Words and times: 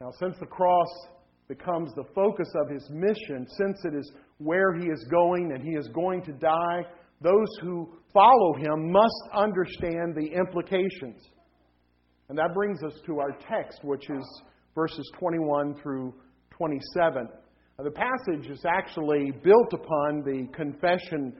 Now, 0.00 0.10
since 0.20 0.36
the 0.38 0.46
cross 0.46 0.88
becomes 1.48 1.92
the 1.94 2.04
focus 2.14 2.48
of 2.62 2.70
his 2.70 2.88
mission, 2.90 3.46
since 3.58 3.78
it 3.84 3.94
is 3.94 4.12
where 4.38 4.74
he 4.74 4.86
is 4.86 5.04
going 5.10 5.52
and 5.52 5.62
he 5.62 5.76
is 5.76 5.88
going 5.88 6.22
to 6.22 6.32
die, 6.32 6.82
those 7.20 7.48
who 7.62 7.92
follow 8.12 8.54
him 8.54 8.92
must 8.92 9.22
understand 9.34 10.14
the 10.14 10.30
implications. 10.38 11.20
And 12.28 12.38
that 12.38 12.54
brings 12.54 12.82
us 12.84 12.92
to 13.06 13.18
our 13.18 13.36
text, 13.48 13.80
which 13.82 14.08
is 14.10 14.42
verses 14.74 15.10
21 15.18 15.74
through 15.82 16.14
27. 16.50 17.28
Now, 17.78 17.84
the 17.84 17.90
passage 17.90 18.50
is 18.50 18.64
actually 18.66 19.32
built 19.42 19.72
upon 19.72 20.22
the 20.24 20.46
confession 20.54 21.34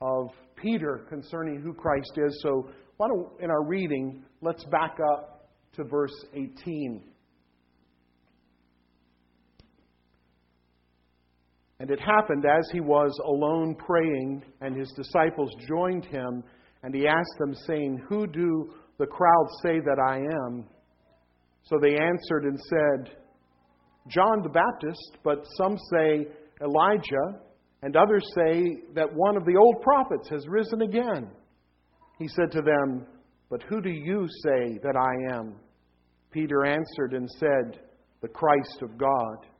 of 0.00 0.28
Peter 0.56 1.06
concerning 1.08 1.62
who 1.62 1.72
Christ 1.72 2.12
is. 2.16 2.40
So, 2.42 2.68
why 2.96 3.08
don't, 3.08 3.40
in 3.40 3.50
our 3.50 3.64
reading, 3.64 4.22
let's 4.42 4.64
back 4.64 4.96
up 5.14 5.48
to 5.76 5.84
verse 5.84 6.14
18. 6.34 7.11
And 11.82 11.90
it 11.90 11.98
happened 11.98 12.44
as 12.46 12.70
he 12.72 12.78
was 12.78 13.10
alone 13.26 13.74
praying, 13.74 14.44
and 14.60 14.76
his 14.76 14.92
disciples 14.92 15.50
joined 15.66 16.04
him, 16.04 16.44
and 16.84 16.94
he 16.94 17.08
asked 17.08 17.38
them, 17.40 17.56
saying, 17.66 18.00
Who 18.08 18.28
do 18.28 18.72
the 19.00 19.06
crowd 19.06 19.48
say 19.64 19.80
that 19.80 19.98
I 19.98 20.18
am? 20.18 20.64
So 21.64 21.80
they 21.82 21.96
answered 21.96 22.44
and 22.44 22.56
said, 22.70 23.16
John 24.06 24.42
the 24.44 24.48
Baptist, 24.48 25.18
but 25.24 25.44
some 25.56 25.76
say 25.92 26.28
Elijah, 26.62 27.40
and 27.82 27.96
others 27.96 28.30
say 28.36 28.62
that 28.94 29.12
one 29.12 29.36
of 29.36 29.44
the 29.44 29.56
old 29.56 29.82
prophets 29.82 30.28
has 30.28 30.46
risen 30.46 30.82
again. 30.82 31.32
He 32.16 32.28
said 32.28 32.52
to 32.52 32.62
them, 32.62 33.08
But 33.50 33.64
who 33.64 33.80
do 33.80 33.90
you 33.90 34.28
say 34.44 34.78
that 34.84 34.94
I 34.94 35.34
am? 35.34 35.56
Peter 36.30 36.64
answered 36.64 37.14
and 37.14 37.28
said, 37.40 37.80
The 38.20 38.28
Christ 38.28 38.82
of 38.82 38.96
God. 38.96 39.51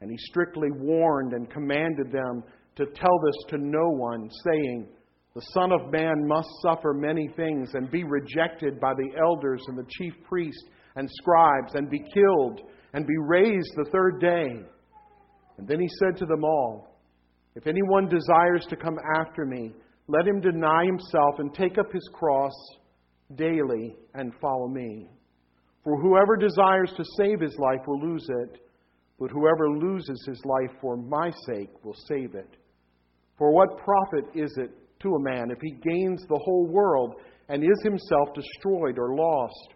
And 0.00 0.10
he 0.10 0.16
strictly 0.18 0.68
warned 0.70 1.32
and 1.32 1.50
commanded 1.50 2.12
them 2.12 2.42
to 2.76 2.86
tell 2.86 3.18
this 3.24 3.50
to 3.50 3.58
no 3.58 3.88
one, 3.88 4.28
saying, 4.44 4.88
The 5.34 5.40
Son 5.52 5.72
of 5.72 5.90
Man 5.90 6.26
must 6.26 6.48
suffer 6.62 6.92
many 6.92 7.28
things 7.36 7.70
and 7.74 7.90
be 7.90 8.04
rejected 8.04 8.78
by 8.78 8.92
the 8.94 9.18
elders 9.18 9.62
and 9.68 9.78
the 9.78 9.88
chief 9.98 10.12
priests 10.28 10.64
and 10.96 11.08
scribes 11.10 11.74
and 11.74 11.90
be 11.90 12.04
killed 12.12 12.60
and 12.92 13.06
be 13.06 13.16
raised 13.18 13.72
the 13.76 13.90
third 13.90 14.20
day. 14.20 14.46
And 15.58 15.66
then 15.66 15.80
he 15.80 15.88
said 16.00 16.18
to 16.18 16.26
them 16.26 16.44
all, 16.44 16.98
If 17.54 17.66
anyone 17.66 18.08
desires 18.08 18.66
to 18.68 18.76
come 18.76 18.96
after 19.18 19.46
me, 19.46 19.72
let 20.08 20.26
him 20.26 20.40
deny 20.40 20.84
himself 20.84 21.38
and 21.38 21.52
take 21.54 21.78
up 21.78 21.92
his 21.92 22.08
cross 22.12 22.52
daily 23.34 23.96
and 24.14 24.32
follow 24.40 24.68
me. 24.68 25.08
For 25.82 26.00
whoever 26.00 26.36
desires 26.36 26.92
to 26.96 27.04
save 27.16 27.40
his 27.40 27.56
life 27.58 27.80
will 27.86 28.00
lose 28.00 28.26
it 28.28 28.60
but 29.18 29.30
whoever 29.30 29.70
loses 29.70 30.24
his 30.26 30.40
life 30.44 30.76
for 30.80 30.96
my 30.96 31.30
sake 31.46 31.70
will 31.84 31.96
save 32.08 32.34
it. 32.34 32.56
For 33.38 33.52
what 33.52 33.78
profit 33.78 34.24
is 34.34 34.54
it 34.58 34.70
to 35.00 35.14
a 35.14 35.22
man 35.22 35.50
if 35.50 35.58
he 35.60 35.72
gains 35.72 36.22
the 36.22 36.40
whole 36.42 36.66
world 36.66 37.14
and 37.48 37.62
is 37.62 37.82
himself 37.82 38.28
destroyed 38.34 38.98
or 38.98 39.14
lost? 39.14 39.74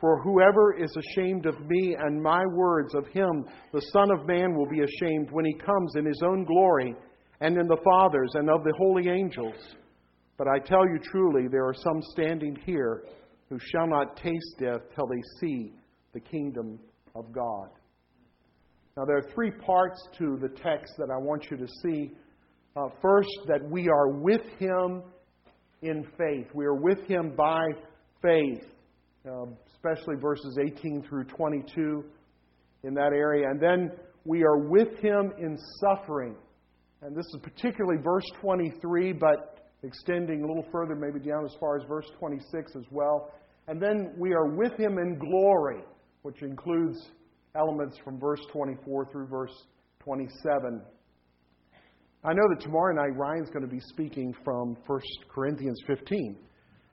For 0.00 0.20
whoever 0.22 0.74
is 0.82 0.94
ashamed 0.96 1.46
of 1.46 1.54
me 1.68 1.96
and 1.98 2.22
my 2.22 2.42
words 2.54 2.94
of 2.94 3.06
him, 3.08 3.44
the 3.72 3.82
Son 3.92 4.10
of 4.10 4.26
Man 4.26 4.54
will 4.54 4.68
be 4.68 4.80
ashamed 4.80 5.28
when 5.30 5.44
he 5.44 5.54
comes 5.54 5.94
in 5.96 6.04
his 6.04 6.20
own 6.24 6.44
glory 6.44 6.94
and 7.40 7.56
in 7.56 7.66
the 7.66 7.80
Father's 7.84 8.30
and 8.34 8.50
of 8.50 8.64
the 8.64 8.74
holy 8.78 9.08
angels. 9.08 9.54
But 10.38 10.48
I 10.48 10.58
tell 10.58 10.84
you 10.86 10.98
truly, 11.04 11.46
there 11.48 11.66
are 11.66 11.74
some 11.74 12.00
standing 12.10 12.56
here 12.64 13.04
who 13.48 13.58
shall 13.60 13.86
not 13.86 14.16
taste 14.16 14.58
death 14.58 14.80
till 14.94 15.06
they 15.06 15.22
see 15.40 15.72
the 16.14 16.20
kingdom 16.20 16.80
of 17.14 17.32
God. 17.32 17.68
Now, 18.96 19.06
there 19.06 19.16
are 19.16 19.32
three 19.34 19.50
parts 19.50 20.06
to 20.18 20.36
the 20.36 20.50
text 20.50 20.92
that 20.98 21.08
I 21.10 21.16
want 21.16 21.50
you 21.50 21.56
to 21.56 21.66
see. 21.82 22.10
Uh, 22.76 22.88
first, 23.00 23.30
that 23.46 23.62
we 23.70 23.88
are 23.88 24.08
with 24.08 24.42
Him 24.58 25.02
in 25.80 26.04
faith. 26.18 26.46
We 26.54 26.66
are 26.66 26.74
with 26.74 27.00
Him 27.06 27.34
by 27.34 27.68
faith, 28.20 28.64
uh, 29.26 29.46
especially 29.72 30.16
verses 30.20 30.58
18 30.62 31.04
through 31.08 31.24
22 31.24 32.04
in 32.84 32.92
that 32.94 33.12
area. 33.14 33.48
And 33.48 33.58
then 33.58 33.92
we 34.26 34.42
are 34.44 34.58
with 34.58 34.98
Him 34.98 35.32
in 35.38 35.56
suffering. 35.80 36.36
And 37.00 37.16
this 37.16 37.26
is 37.34 37.40
particularly 37.42 38.00
verse 38.02 38.26
23, 38.42 39.14
but 39.14 39.70
extending 39.82 40.44
a 40.44 40.46
little 40.46 40.66
further, 40.70 40.94
maybe 40.94 41.18
down 41.18 41.46
as 41.46 41.54
far 41.58 41.78
as 41.78 41.82
verse 41.88 42.06
26 42.18 42.76
as 42.76 42.84
well. 42.90 43.32
And 43.68 43.80
then 43.80 44.12
we 44.18 44.34
are 44.34 44.54
with 44.54 44.78
Him 44.78 44.98
in 44.98 45.18
glory, 45.18 45.82
which 46.22 46.42
includes 46.42 47.10
elements 47.54 47.98
from 48.04 48.18
verse 48.18 48.40
24 48.52 49.10
through 49.10 49.26
verse 49.26 49.52
27. 50.00 50.82
I 52.24 52.32
know 52.32 52.48
that 52.54 52.62
tomorrow 52.62 52.94
night 52.94 53.16
Ryan's 53.16 53.50
going 53.50 53.64
to 53.64 53.70
be 53.70 53.80
speaking 53.80 54.34
from 54.44 54.76
1 54.86 55.00
Corinthians 55.28 55.78
15. 55.86 56.36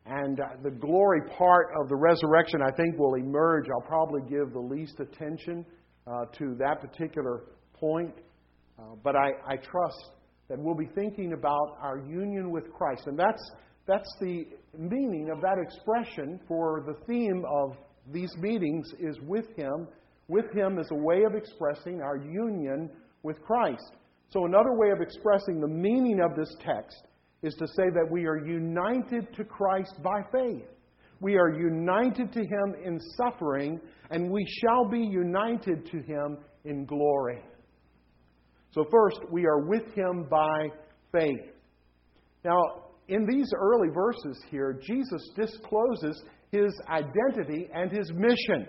And 0.05 0.39
uh, 0.39 0.43
the 0.63 0.71
glory 0.71 1.21
part 1.37 1.67
of 1.79 1.87
the 1.87 1.95
resurrection, 1.95 2.61
I 2.61 2.71
think, 2.75 2.97
will 2.97 3.15
emerge. 3.15 3.65
I'll 3.69 3.87
probably 3.87 4.21
give 4.27 4.53
the 4.53 4.59
least 4.59 4.99
attention 4.99 5.65
uh, 6.07 6.25
to 6.39 6.55
that 6.57 6.81
particular 6.81 7.43
point. 7.73 8.15
Uh, 8.77 8.95
but 9.03 9.15
I, 9.15 9.29
I 9.47 9.55
trust 9.57 10.11
that 10.49 10.57
we'll 10.57 10.75
be 10.75 10.89
thinking 10.95 11.33
about 11.33 11.77
our 11.79 11.99
union 11.99 12.49
with 12.49 12.71
Christ. 12.73 13.03
And 13.05 13.17
that's, 13.17 13.51
that's 13.85 14.09
the 14.19 14.45
meaning 14.77 15.29
of 15.31 15.41
that 15.41 15.57
expression 15.61 16.39
for 16.47 16.83
the 16.87 16.95
theme 17.05 17.43
of 17.47 17.77
these 18.11 18.35
meetings 18.37 18.87
is 18.99 19.15
with 19.21 19.45
Him 19.55 19.87
with 20.29 20.51
Him 20.53 20.79
as 20.79 20.87
a 20.91 20.95
way 20.95 21.23
of 21.23 21.35
expressing 21.35 22.01
our 22.01 22.17
union 22.17 22.89
with 23.23 23.41
Christ. 23.41 23.91
So, 24.29 24.45
another 24.45 24.73
way 24.73 24.91
of 24.91 25.01
expressing 25.01 25.59
the 25.59 25.67
meaning 25.67 26.21
of 26.21 26.37
this 26.37 26.55
text 26.63 27.03
is 27.41 27.55
to 27.55 27.67
say 27.67 27.89
that 27.93 28.07
we 28.09 28.25
are 28.25 28.37
united 28.37 29.33
to 29.35 29.43
Christ 29.43 29.95
by 30.03 30.21
faith. 30.31 30.67
We 31.19 31.35
are 31.35 31.49
united 31.49 32.31
to 32.31 32.39
Him 32.39 32.75
in 32.83 32.99
suffering, 33.17 33.81
and 34.11 34.31
we 34.31 34.45
shall 34.61 34.87
be 34.87 34.99
united 34.99 35.85
to 35.91 36.01
Him 36.01 36.37
in 36.63 36.85
glory. 36.85 37.41
So, 38.71 38.85
first, 38.91 39.19
we 39.31 39.45
are 39.45 39.65
with 39.65 39.93
Him 39.95 40.27
by 40.29 40.67
faith. 41.11 41.51
Now, 42.45 42.61
in 43.07 43.25
these 43.25 43.51
early 43.57 43.89
verses 43.89 44.39
here, 44.51 44.79
Jesus 44.81 45.27
discloses 45.35 46.23
His 46.51 46.71
identity 46.87 47.67
and 47.73 47.91
His 47.91 48.11
mission. 48.13 48.67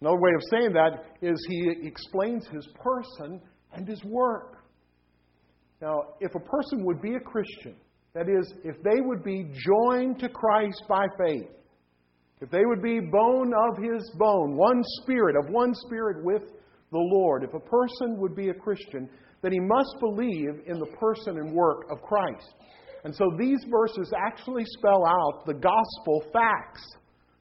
Another 0.00 0.20
way 0.20 0.30
of 0.34 0.42
saying 0.50 0.72
that 0.74 1.04
is 1.22 1.36
he 1.48 1.86
explains 1.86 2.46
his 2.48 2.68
person 2.82 3.40
and 3.72 3.88
his 3.88 4.02
work. 4.04 4.58
Now, 5.80 6.02
if 6.20 6.34
a 6.34 6.40
person 6.40 6.84
would 6.84 7.00
be 7.00 7.14
a 7.14 7.20
Christian, 7.20 7.74
that 8.14 8.28
is, 8.28 8.52
if 8.64 8.76
they 8.82 9.00
would 9.00 9.22
be 9.22 9.50
joined 9.66 10.18
to 10.20 10.28
Christ 10.28 10.82
by 10.88 11.06
faith, 11.18 11.50
if 12.40 12.50
they 12.50 12.64
would 12.64 12.82
be 12.82 13.00
bone 13.00 13.52
of 13.68 13.82
his 13.82 14.10
bone, 14.16 14.56
one 14.56 14.82
spirit, 15.02 15.36
of 15.36 15.52
one 15.52 15.74
spirit 15.74 16.24
with 16.24 16.42
the 16.42 16.98
Lord, 16.98 17.42
if 17.42 17.52
a 17.54 17.60
person 17.60 18.18
would 18.18 18.34
be 18.34 18.48
a 18.48 18.54
Christian, 18.54 19.08
then 19.42 19.52
he 19.52 19.60
must 19.60 19.96
believe 20.00 20.62
in 20.66 20.78
the 20.78 20.96
person 20.98 21.36
and 21.38 21.52
work 21.52 21.86
of 21.90 22.00
Christ. 22.02 22.54
And 23.04 23.14
so 23.14 23.24
these 23.38 23.64
verses 23.70 24.12
actually 24.16 24.64
spell 24.78 25.04
out 25.06 25.46
the 25.46 25.54
gospel 25.54 26.24
facts. 26.32 26.82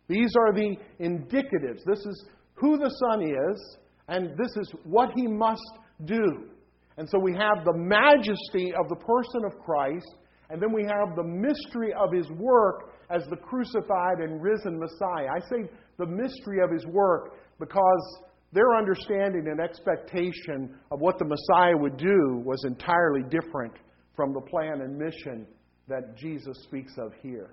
These 0.07 0.33
are 0.39 0.53
the 0.53 0.75
indicatives. 0.99 1.83
This 1.85 1.99
is 1.99 2.25
who 2.57 2.77
the 2.77 2.89
Son 2.89 3.21
is, 3.21 3.77
and 4.07 4.37
this 4.37 4.55
is 4.57 4.71
what 4.83 5.11
he 5.15 5.27
must 5.27 5.61
do. 6.05 6.49
And 6.97 7.07
so 7.09 7.19
we 7.19 7.33
have 7.33 7.63
the 7.63 7.77
majesty 7.77 8.73
of 8.73 8.89
the 8.89 8.95
person 8.95 9.45
of 9.45 9.59
Christ, 9.63 10.15
and 10.49 10.61
then 10.61 10.73
we 10.73 10.83
have 10.83 11.15
the 11.15 11.23
mystery 11.23 11.93
of 11.93 12.11
his 12.11 12.29
work 12.31 12.93
as 13.09 13.23
the 13.29 13.37
crucified 13.37 14.19
and 14.19 14.41
risen 14.41 14.79
Messiah. 14.79 15.27
I 15.35 15.39
say 15.49 15.69
the 15.97 16.05
mystery 16.05 16.61
of 16.63 16.71
his 16.71 16.85
work 16.87 17.35
because 17.59 18.21
their 18.53 18.75
understanding 18.75 19.47
and 19.47 19.59
expectation 19.59 20.75
of 20.91 20.99
what 20.99 21.19
the 21.19 21.25
Messiah 21.25 21.77
would 21.77 21.97
do 21.97 22.41
was 22.43 22.63
entirely 22.65 23.23
different 23.29 23.73
from 24.15 24.33
the 24.33 24.41
plan 24.41 24.81
and 24.81 24.97
mission 24.97 25.45
that 25.87 26.17
Jesus 26.17 26.57
speaks 26.63 26.93
of 26.97 27.11
here. 27.21 27.51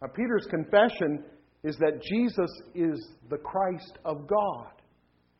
Now, 0.00 0.08
Peter's 0.14 0.46
confession 0.48 1.24
is 1.64 1.76
that 1.76 2.02
Jesus 2.02 2.50
is 2.74 3.08
the 3.30 3.38
Christ 3.38 3.98
of 4.04 4.26
God. 4.26 4.70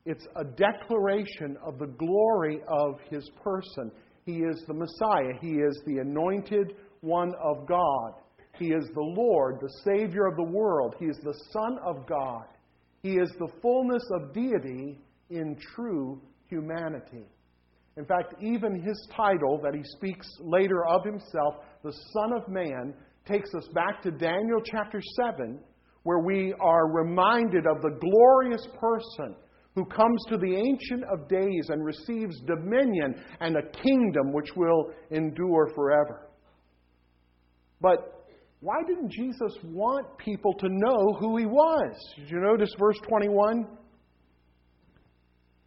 It's 0.05 0.27
a 0.37 0.45
declaration 0.45 1.57
of 1.65 1.79
the 1.79 1.87
glory 1.87 2.61
of 2.67 2.99
his 3.11 3.29
person. 3.43 3.91
He 4.25 4.39
is 4.39 4.63
the 4.67 4.75
Messiah. 4.75 5.33
He 5.41 5.53
is 5.53 5.81
the 5.87 5.99
anointed 5.99 6.75
one 7.01 7.33
of 7.43 7.67
God. 7.67 8.15
He 8.59 8.67
is 8.67 8.89
the 8.95 9.01
Lord, 9.01 9.59
the 9.61 9.73
Savior 9.85 10.27
of 10.27 10.37
the 10.37 10.51
world. 10.51 10.97
He 10.99 11.07
is 11.07 11.19
the 11.23 11.39
Son 11.53 11.79
of 11.85 12.07
God. 12.09 12.45
He 13.03 13.13
is 13.13 13.31
the 13.39 13.53
fullness 13.63 14.03
of 14.15 14.35
deity 14.35 14.99
in 15.31 15.57
true 15.75 16.21
humanity. 16.49 17.25
In 17.97 18.05
fact, 18.05 18.35
even 18.41 18.81
his 18.81 19.09
title 19.15 19.61
that 19.63 19.75
he 19.75 19.83
speaks 19.85 20.27
later 20.41 20.87
of 20.87 21.05
himself, 21.05 21.57
the 21.83 21.93
Son 22.13 22.33
of 22.33 22.49
Man, 22.49 22.95
takes 23.27 23.51
us 23.55 23.69
back 23.75 24.03
to 24.03 24.11
Daniel 24.11 24.61
chapter 24.65 25.01
7 25.17 25.61
where 26.03 26.21
we 26.21 26.55
are 26.61 26.91
reminded 26.91 27.67
of 27.67 27.83
the 27.83 27.99
glorious 28.01 28.67
person 28.81 29.35
who 29.75 29.85
comes 29.85 30.25
to 30.29 30.37
the 30.37 30.57
Ancient 30.57 31.05
of 31.13 31.29
Days 31.29 31.69
and 31.69 31.85
receives 31.85 32.41
dominion 32.41 33.15
and 33.41 33.57
a 33.57 33.71
kingdom 33.83 34.33
which 34.33 34.51
will 34.57 34.91
endure 35.11 35.71
forever. 35.75 36.29
But 37.81 38.27
why 38.61 38.83
didn't 38.87 39.13
Jesus 39.13 39.57
want 39.63 40.19
people 40.19 40.53
to 40.55 40.69
know 40.69 41.17
who 41.21 41.37
he 41.37 41.47
was? 41.47 41.95
Did 42.17 42.31
you 42.31 42.41
notice 42.41 42.71
verse 42.79 42.99
21? 43.09 43.67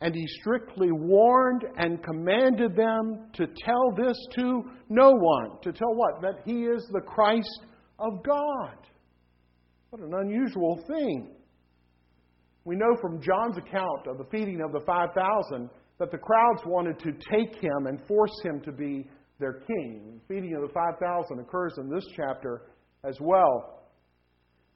And 0.02 0.16
he 0.16 0.26
strictly 0.42 0.92
warned 0.92 1.64
and 1.78 2.04
commanded 2.04 2.76
them 2.76 3.28
to 3.34 3.46
tell 3.64 3.92
this 3.96 4.18
to 4.36 4.64
no 4.90 5.12
one. 5.12 5.62
To 5.62 5.72
tell 5.72 5.94
what? 5.94 6.22
That 6.22 6.42
he 6.44 6.64
is 6.64 6.86
the 6.92 7.02
Christ 7.02 7.66
of 8.00 8.24
God. 8.24 8.76
What 9.92 10.04
an 10.04 10.14
unusual 10.14 10.82
thing. 10.88 11.36
We 12.64 12.78
know 12.78 12.96
from 13.02 13.22
John's 13.22 13.58
account 13.58 14.08
of 14.08 14.18
the 14.18 14.24
feeding 14.32 14.62
of 14.62 14.72
the 14.72 14.80
5,000 14.86 15.70
that 16.00 16.12
the 16.12 16.18
crowds 16.18 16.62
wanted 16.66 16.98
to 17.00 17.12
take 17.30 17.62
him 17.62 17.88
and 17.88 18.00
force 18.08 18.32
him 18.42 18.62
to 18.62 18.72
be 18.72 19.10
their 19.38 19.60
king. 19.68 20.22
The 20.30 20.34
feeding 20.34 20.56
of 20.56 20.62
the 20.62 20.74
5,000 20.74 21.40
occurs 21.40 21.74
in 21.78 21.90
this 21.90 22.06
chapter 22.16 22.70
as 23.04 23.18
well. 23.20 23.90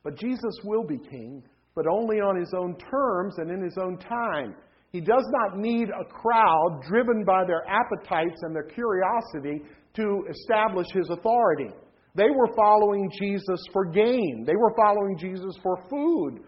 But 0.04 0.18
Jesus 0.18 0.60
will 0.66 0.84
be 0.84 0.98
king, 0.98 1.44
but 1.76 1.88
only 1.88 2.18
on 2.18 2.36
his 2.36 2.54
own 2.54 2.76
terms 2.76 3.36
and 3.38 3.50
in 3.50 3.64
his 3.64 3.78
own 3.82 3.98
time. 3.98 4.54
He 4.92 5.00
does 5.00 5.26
not 5.30 5.58
need 5.58 5.88
a 5.92 6.04
crowd 6.12 6.82
driven 6.90 7.24
by 7.24 7.46
their 7.46 7.64
appetites 7.70 8.42
and 8.42 8.54
their 8.54 8.68
curiosity 8.68 9.64
to 9.94 10.26
establish 10.30 10.88
his 10.94 11.10
authority. 11.10 11.70
They 12.16 12.30
were 12.30 12.54
following 12.56 13.10
Jesus 13.20 13.60
for 13.74 13.86
gain. 13.86 14.46
They 14.48 14.56
were 14.56 14.74
following 14.76 15.18
Jesus 15.18 15.56
for 15.62 15.78
food. 15.90 16.40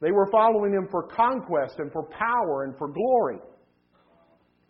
They 0.00 0.12
were 0.12 0.28
following 0.30 0.74
him 0.74 0.88
for 0.90 1.08
conquest 1.08 1.78
and 1.78 1.90
for 1.90 2.04
power 2.04 2.64
and 2.64 2.76
for 2.76 2.88
glory. 2.88 3.38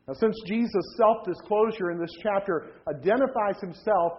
Now, 0.07 0.15
since 0.15 0.37
Jesus' 0.47 0.97
self 0.97 1.25
disclosure 1.27 1.91
in 1.91 1.99
this 1.99 2.15
chapter 2.23 2.69
identifies 2.89 3.61
himself 3.61 4.13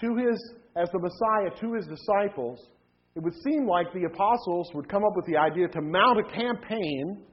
to 0.00 0.16
his, 0.16 0.54
as 0.74 0.88
the 0.90 0.98
Messiah 0.98 1.50
to 1.60 1.74
his 1.74 1.86
disciples, 1.86 2.66
it 3.14 3.22
would 3.22 3.34
seem 3.44 3.66
like 3.66 3.92
the 3.92 4.04
apostles 4.04 4.70
would 4.74 4.88
come 4.88 5.04
up 5.04 5.12
with 5.16 5.26
the 5.26 5.36
idea 5.36 5.68
to 5.68 5.82
mount 5.82 6.18
a 6.20 6.32
campaign 6.32 7.24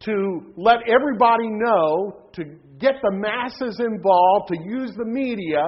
to 0.00 0.52
let 0.56 0.80
everybody 0.86 1.48
know, 1.48 2.24
to 2.34 2.44
get 2.78 2.96
the 3.02 3.12
masses 3.12 3.80
involved, 3.80 4.48
to 4.48 4.58
use 4.62 4.92
the 4.96 5.06
media 5.06 5.64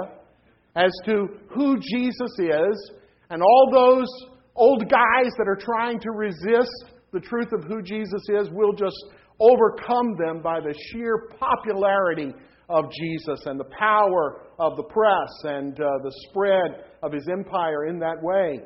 as 0.78 0.92
to 1.06 1.26
who 1.50 1.76
Jesus 1.80 2.30
is, 2.38 2.92
and 3.30 3.42
all 3.42 3.70
those 3.72 4.08
old 4.54 4.88
guys 4.88 5.32
that 5.36 5.48
are 5.48 5.58
trying 5.60 5.98
to 6.00 6.10
resist 6.12 6.94
the 7.12 7.20
truth 7.20 7.52
of 7.52 7.64
who 7.64 7.82
Jesus 7.82 8.22
is 8.28 8.48
will 8.52 8.72
just 8.72 8.96
overcome 9.40 10.16
them 10.16 10.40
by 10.40 10.60
the 10.60 10.75
sheer 10.86 11.30
popularity 11.38 12.32
of 12.69 12.84
Jesus 12.92 13.40
and 13.46 13.58
the 13.58 13.70
power 13.78 14.42
of 14.58 14.76
the 14.76 14.82
press 14.84 15.30
and 15.44 15.80
uh, 15.80 15.88
the 16.02 16.12
spread 16.28 16.84
of 17.02 17.12
his 17.12 17.26
empire 17.28 17.86
in 17.86 17.98
that 17.98 18.22
way. 18.22 18.60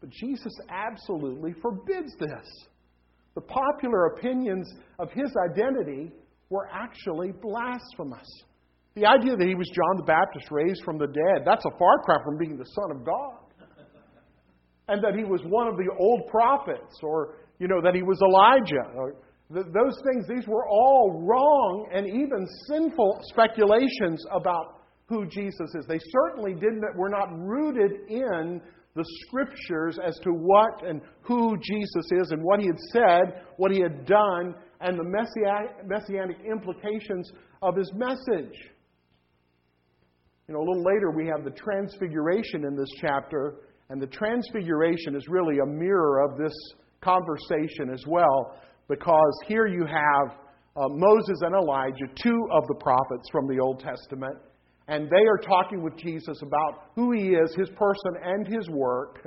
But 0.00 0.10
Jesus 0.10 0.52
absolutely 0.68 1.54
forbids 1.62 2.14
this. 2.18 2.66
The 3.34 3.40
popular 3.40 4.06
opinions 4.06 4.70
of 4.98 5.10
his 5.12 5.32
identity 5.50 6.12
were 6.50 6.68
actually 6.72 7.32
blasphemous. 7.40 8.28
The 8.94 9.06
idea 9.06 9.36
that 9.36 9.46
he 9.46 9.56
was 9.56 9.68
John 9.74 9.96
the 9.96 10.04
Baptist 10.04 10.46
raised 10.50 10.84
from 10.84 10.98
the 10.98 11.08
dead, 11.08 11.42
that's 11.44 11.64
a 11.64 11.78
far 11.78 11.98
cry 12.04 12.16
from 12.24 12.38
being 12.38 12.56
the 12.56 12.64
Son 12.64 12.90
of 12.92 13.04
God. 13.04 13.38
And 14.86 15.02
that 15.02 15.14
he 15.16 15.24
was 15.24 15.40
one 15.46 15.66
of 15.66 15.76
the 15.76 15.90
old 15.98 16.28
prophets, 16.28 17.00
or, 17.02 17.36
you 17.58 17.66
know, 17.66 17.80
that 17.82 17.94
he 17.94 18.02
was 18.02 18.20
Elijah. 18.22 18.92
Or, 18.94 19.14
those 19.50 19.98
things, 20.04 20.28
these 20.28 20.46
were 20.46 20.68
all 20.68 21.24
wrong 21.26 21.88
and 21.92 22.06
even 22.06 22.46
sinful 22.68 23.20
speculations 23.24 24.24
about 24.30 24.80
who 25.06 25.26
Jesus 25.26 25.74
is. 25.74 25.86
They 25.86 26.00
certainly 26.10 26.54
didn't, 26.54 26.84
were 26.96 27.08
not 27.08 27.28
rooted 27.36 27.92
in 28.08 28.60
the 28.94 29.04
scriptures 29.26 29.98
as 30.04 30.18
to 30.22 30.30
what 30.30 30.86
and 30.86 31.00
who 31.22 31.56
Jesus 31.60 32.12
is 32.12 32.30
and 32.30 32.42
what 32.42 32.60
he 32.60 32.66
had 32.66 32.78
said, 32.92 33.42
what 33.56 33.72
he 33.72 33.80
had 33.80 34.06
done, 34.06 34.54
and 34.80 34.98
the 34.98 35.74
messianic 35.84 36.36
implications 36.48 37.32
of 37.60 37.76
his 37.76 37.90
message. 37.94 38.54
You 40.48 40.54
know, 40.54 40.60
a 40.60 40.66
little 40.66 40.84
later 40.84 41.10
we 41.10 41.26
have 41.26 41.42
the 41.42 41.58
transfiguration 41.58 42.66
in 42.66 42.76
this 42.76 42.90
chapter, 43.00 43.56
and 43.88 44.00
the 44.00 44.06
transfiguration 44.06 45.16
is 45.16 45.26
really 45.28 45.58
a 45.58 45.66
mirror 45.66 46.22
of 46.22 46.36
this 46.36 46.52
conversation 47.00 47.90
as 47.92 48.04
well 48.06 48.54
because 48.88 49.38
here 49.46 49.66
you 49.66 49.86
have 49.86 50.36
uh, 50.76 50.88
Moses 50.90 51.38
and 51.40 51.54
Elijah, 51.54 52.06
two 52.22 52.48
of 52.52 52.66
the 52.66 52.74
prophets 52.74 53.26
from 53.32 53.46
the 53.48 53.58
Old 53.58 53.80
Testament, 53.80 54.36
and 54.88 55.08
they 55.08 55.24
are 55.26 55.38
talking 55.38 55.82
with 55.82 55.96
Jesus 55.96 56.42
about 56.42 56.90
who 56.94 57.12
he 57.12 57.28
is, 57.28 57.54
his 57.56 57.70
person, 57.70 58.12
and 58.22 58.46
his 58.46 58.68
work. 58.68 59.26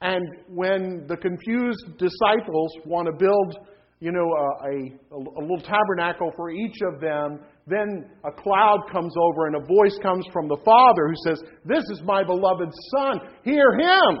And 0.00 0.24
when 0.48 1.06
the 1.08 1.16
confused 1.16 1.98
disciples 1.98 2.72
want 2.84 3.06
to 3.06 3.12
build, 3.12 3.66
you 3.98 4.12
know, 4.12 4.30
a, 4.30 4.68
a, 4.68 5.16
a 5.16 5.40
little 5.40 5.60
tabernacle 5.60 6.32
for 6.36 6.50
each 6.50 6.76
of 6.82 7.00
them, 7.00 7.40
then 7.66 8.10
a 8.24 8.32
cloud 8.32 8.88
comes 8.90 9.14
over 9.16 9.46
and 9.46 9.56
a 9.56 9.66
voice 9.66 9.96
comes 10.02 10.26
from 10.32 10.48
the 10.48 10.58
Father 10.64 11.08
who 11.08 11.14
says, 11.30 11.42
This 11.64 11.84
is 11.90 12.02
my 12.04 12.24
beloved 12.24 12.70
Son, 12.96 13.20
hear 13.44 13.72
him. 13.78 14.18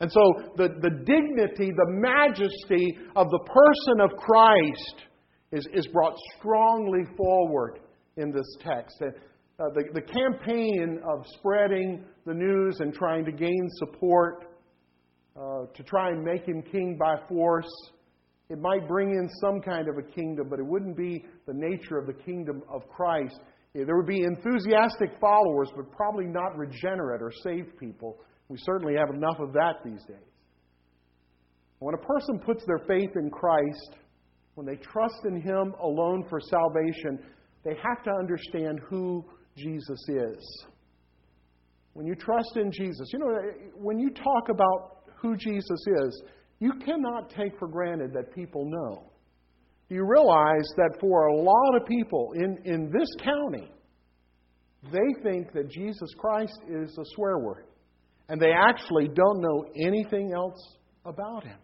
And 0.00 0.10
so 0.10 0.20
the, 0.56 0.68
the 0.80 0.90
dignity, 1.04 1.70
the 1.70 1.86
majesty 1.86 2.98
of 3.14 3.30
the 3.30 3.38
person 3.38 4.00
of 4.00 4.10
Christ 4.18 5.06
is, 5.52 5.66
is 5.72 5.86
brought 5.88 6.16
strongly 6.38 7.04
forward 7.16 7.78
in 8.16 8.32
this 8.32 8.56
text. 8.60 9.00
Uh, 9.00 9.68
the, 9.74 9.84
the 9.94 10.00
campaign 10.00 10.98
of 11.08 11.24
spreading 11.38 12.04
the 12.26 12.34
news 12.34 12.80
and 12.80 12.92
trying 12.92 13.24
to 13.24 13.30
gain 13.30 13.68
support 13.74 14.46
uh, 15.36 15.66
to 15.72 15.82
try 15.84 16.08
and 16.10 16.24
make 16.24 16.46
him 16.46 16.62
king 16.62 16.98
by 16.98 17.14
force, 17.28 17.70
it 18.52 18.60
might 18.60 18.86
bring 18.86 19.08
in 19.08 19.30
some 19.40 19.62
kind 19.62 19.88
of 19.88 19.96
a 19.96 20.02
kingdom, 20.02 20.48
but 20.50 20.58
it 20.58 20.66
wouldn't 20.66 20.94
be 20.94 21.24
the 21.46 21.54
nature 21.54 21.96
of 21.96 22.06
the 22.06 22.12
kingdom 22.12 22.62
of 22.70 22.86
Christ. 22.86 23.40
There 23.74 23.96
would 23.96 24.06
be 24.06 24.24
enthusiastic 24.24 25.18
followers, 25.18 25.70
but 25.74 25.90
probably 25.90 26.26
not 26.26 26.58
regenerate 26.58 27.22
or 27.22 27.32
saved 27.42 27.78
people. 27.80 28.18
We 28.50 28.58
certainly 28.58 28.94
have 28.94 29.08
enough 29.08 29.38
of 29.40 29.54
that 29.54 29.76
these 29.82 30.04
days. 30.04 30.18
When 31.78 31.94
a 31.94 32.06
person 32.06 32.40
puts 32.40 32.62
their 32.66 32.80
faith 32.86 33.08
in 33.16 33.30
Christ, 33.30 33.96
when 34.54 34.66
they 34.66 34.76
trust 34.76 35.24
in 35.24 35.40
Him 35.40 35.74
alone 35.82 36.26
for 36.28 36.38
salvation, 36.38 37.20
they 37.64 37.74
have 37.82 38.04
to 38.04 38.10
understand 38.10 38.80
who 38.86 39.24
Jesus 39.56 39.98
is. 40.08 40.66
When 41.94 42.06
you 42.06 42.14
trust 42.14 42.54
in 42.56 42.70
Jesus, 42.70 43.08
you 43.14 43.18
know, 43.18 43.34
when 43.76 43.98
you 43.98 44.10
talk 44.10 44.50
about 44.50 45.04
who 45.22 45.36
Jesus 45.38 45.86
is, 45.86 46.22
you 46.62 46.72
cannot 46.74 47.28
take 47.28 47.58
for 47.58 47.66
granted 47.66 48.12
that 48.12 48.32
people 48.32 48.64
know. 48.70 49.10
You 49.88 50.06
realize 50.06 50.68
that 50.76 50.96
for 51.00 51.26
a 51.26 51.36
lot 51.36 51.74
of 51.74 51.88
people 51.88 52.34
in, 52.36 52.56
in 52.64 52.88
this 52.88 53.08
county, 53.20 53.68
they 54.92 55.22
think 55.24 55.52
that 55.54 55.68
Jesus 55.68 56.14
Christ 56.16 56.56
is 56.68 56.96
a 56.96 57.04
swear 57.16 57.40
word 57.40 57.64
and 58.28 58.40
they 58.40 58.52
actually 58.52 59.08
don't 59.08 59.40
know 59.40 59.64
anything 59.84 60.32
else 60.32 60.76
about 61.04 61.42
him. 61.42 61.58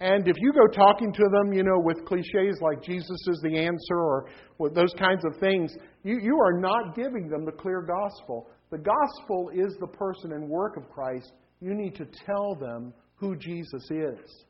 And 0.00 0.26
if 0.26 0.34
you 0.40 0.52
go 0.52 0.66
talking 0.66 1.12
to 1.12 1.22
them, 1.22 1.52
you 1.52 1.62
know, 1.62 1.78
with 1.78 2.04
cliches 2.04 2.58
like 2.60 2.82
Jesus 2.82 3.18
is 3.28 3.40
the 3.44 3.56
answer 3.56 4.00
or 4.00 4.26
those 4.74 4.92
kinds 4.98 5.24
of 5.24 5.38
things, 5.38 5.72
you, 6.02 6.18
you 6.20 6.36
are 6.44 6.58
not 6.58 6.96
giving 6.96 7.28
them 7.28 7.44
the 7.44 7.52
clear 7.52 7.82
gospel. 7.82 8.50
The 8.72 8.78
gospel 8.78 9.50
is 9.54 9.76
the 9.78 9.86
person 9.86 10.32
and 10.32 10.48
work 10.48 10.76
of 10.76 10.90
Christ. 10.90 11.30
You 11.60 11.72
need 11.74 11.94
to 11.94 12.06
tell 12.26 12.56
them 12.56 12.92
who 13.22 13.36
Jesus 13.36 13.84
is. 13.88 14.44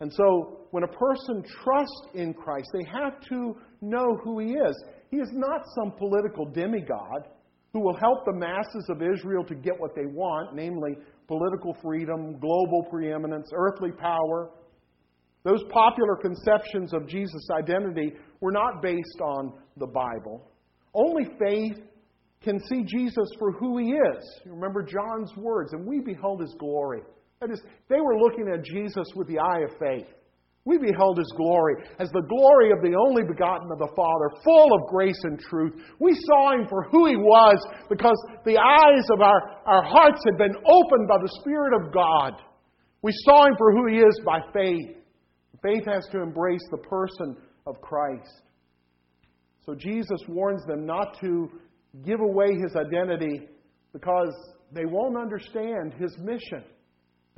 And 0.00 0.12
so, 0.12 0.60
when 0.70 0.84
a 0.84 0.88
person 0.88 1.42
trusts 1.42 2.02
in 2.14 2.32
Christ, 2.32 2.68
they 2.72 2.86
have 2.92 3.20
to 3.30 3.56
know 3.80 4.16
who 4.22 4.38
he 4.38 4.52
is. 4.52 4.84
He 5.10 5.16
is 5.16 5.30
not 5.32 5.62
some 5.74 5.90
political 5.98 6.46
demigod 6.46 7.26
who 7.72 7.80
will 7.80 7.96
help 7.96 8.24
the 8.24 8.32
masses 8.32 8.86
of 8.88 9.02
Israel 9.02 9.42
to 9.44 9.56
get 9.56 9.78
what 9.78 9.96
they 9.96 10.06
want, 10.06 10.54
namely 10.54 10.92
political 11.26 11.76
freedom, 11.82 12.38
global 12.38 12.86
preeminence, 12.88 13.50
earthly 13.52 13.90
power. 13.90 14.50
Those 15.42 15.64
popular 15.70 16.14
conceptions 16.22 16.94
of 16.94 17.08
Jesus' 17.08 17.48
identity 17.50 18.12
were 18.40 18.52
not 18.52 18.80
based 18.80 19.20
on 19.20 19.52
the 19.76 19.86
Bible. 19.86 20.48
Only 20.94 21.24
faith 21.40 21.82
can 22.42 22.60
see 22.68 22.84
Jesus 22.84 23.28
for 23.40 23.50
who 23.52 23.78
he 23.78 23.86
is. 23.86 24.40
You 24.44 24.52
remember 24.52 24.84
John's 24.84 25.32
words, 25.36 25.72
and 25.72 25.84
we 25.84 26.00
beheld 26.00 26.40
his 26.40 26.54
glory. 26.60 27.02
That 27.40 27.50
is, 27.50 27.62
they 27.88 28.00
were 28.00 28.18
looking 28.18 28.48
at 28.52 28.64
Jesus 28.64 29.06
with 29.14 29.28
the 29.28 29.38
eye 29.38 29.60
of 29.60 29.78
faith. 29.78 30.08
We 30.64 30.76
beheld 30.76 31.16
his 31.16 31.32
glory 31.36 31.76
as 31.98 32.10
the 32.10 32.26
glory 32.28 32.72
of 32.72 32.82
the 32.82 32.94
only 32.94 33.22
begotten 33.22 33.70
of 33.72 33.78
the 33.78 33.94
Father, 33.96 34.42
full 34.44 34.68
of 34.74 34.90
grace 34.90 35.18
and 35.22 35.38
truth. 35.38 35.72
We 35.98 36.12
saw 36.12 36.52
him 36.52 36.66
for 36.68 36.82
who 36.90 37.06
he 37.06 37.16
was 37.16 37.56
because 37.88 38.18
the 38.44 38.58
eyes 38.58 39.06
of 39.10 39.22
our, 39.22 39.62
our 39.64 39.82
hearts 39.82 40.20
had 40.26 40.36
been 40.36 40.54
opened 40.66 41.08
by 41.08 41.16
the 41.22 41.32
Spirit 41.40 41.72
of 41.72 41.92
God. 41.92 42.34
We 43.00 43.12
saw 43.24 43.46
him 43.46 43.54
for 43.56 43.72
who 43.72 43.86
he 43.86 43.98
is 43.98 44.20
by 44.26 44.40
faith. 44.52 44.96
Faith 45.62 45.84
has 45.86 46.06
to 46.12 46.20
embrace 46.20 46.66
the 46.70 46.78
person 46.78 47.36
of 47.66 47.80
Christ. 47.80 48.42
So 49.64 49.74
Jesus 49.74 50.20
warns 50.28 50.64
them 50.66 50.84
not 50.84 51.18
to 51.20 51.50
give 52.04 52.20
away 52.20 52.48
his 52.60 52.76
identity 52.76 53.48
because 53.92 54.34
they 54.72 54.84
won't 54.84 55.16
understand 55.16 55.94
his 55.98 56.14
mission. 56.18 56.64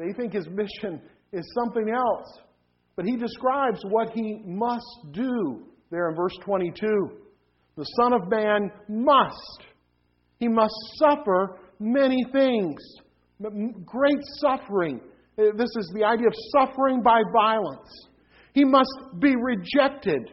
They 0.00 0.14
think 0.14 0.32
his 0.32 0.48
mission 0.48 1.02
is 1.30 1.44
something 1.62 1.90
else. 1.94 2.38
But 2.96 3.04
he 3.04 3.16
describes 3.16 3.80
what 3.84 4.10
he 4.14 4.42
must 4.46 5.12
do 5.12 5.66
there 5.90 6.08
in 6.08 6.16
verse 6.16 6.36
22. 6.42 7.18
The 7.76 7.84
Son 8.00 8.14
of 8.14 8.22
Man 8.30 8.70
must. 8.88 9.64
He 10.38 10.48
must 10.48 10.74
suffer 10.96 11.58
many 11.78 12.24
things. 12.32 12.80
Great 13.84 14.18
suffering. 14.38 15.00
Uh, 15.38 15.56
this 15.56 15.70
is 15.76 15.92
the 15.94 16.04
idea 16.04 16.28
of 16.28 16.34
suffering 16.56 17.02
by 17.02 17.22
violence. 17.32 18.08
He 18.54 18.64
must 18.64 18.90
be 19.18 19.34
rejected. 19.36 20.30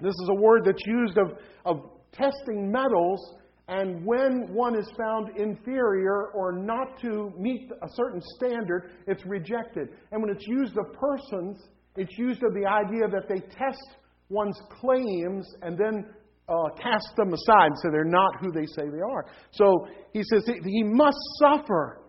This 0.00 0.14
is 0.14 0.28
a 0.30 0.40
word 0.40 0.62
that's 0.66 0.86
used 0.86 1.16
of, 1.16 1.38
of 1.64 1.90
testing 2.12 2.70
metals, 2.70 3.34
and 3.68 4.04
when 4.04 4.52
one 4.52 4.78
is 4.78 4.86
found 4.98 5.38
inferior 5.38 6.28
or 6.34 6.52
not 6.52 7.00
to 7.00 7.32
meet 7.38 7.70
a 7.82 7.88
certain 7.94 8.20
standard, 8.36 8.90
it's 9.06 9.24
rejected. 9.24 9.88
And 10.12 10.20
when 10.20 10.30
it's 10.30 10.46
used 10.46 10.76
of 10.76 10.92
persons, 10.92 11.58
it's 11.96 12.12
used 12.18 12.42
of 12.42 12.52
the 12.52 12.66
idea 12.66 13.08
that 13.08 13.26
they 13.28 13.40
test 13.40 13.96
one's 14.28 14.60
claims 14.80 15.46
and 15.62 15.78
then 15.78 16.04
uh, 16.46 16.54
cast 16.76 17.08
them 17.16 17.32
aside 17.32 17.70
so 17.76 17.90
they're 17.90 18.04
not 18.04 18.32
who 18.40 18.52
they 18.52 18.66
say 18.66 18.82
they 18.90 19.00
are. 19.00 19.24
So 19.52 19.86
he 20.12 20.22
says 20.24 20.44
he 20.46 20.82
must 20.82 21.16
suffer 21.38 22.02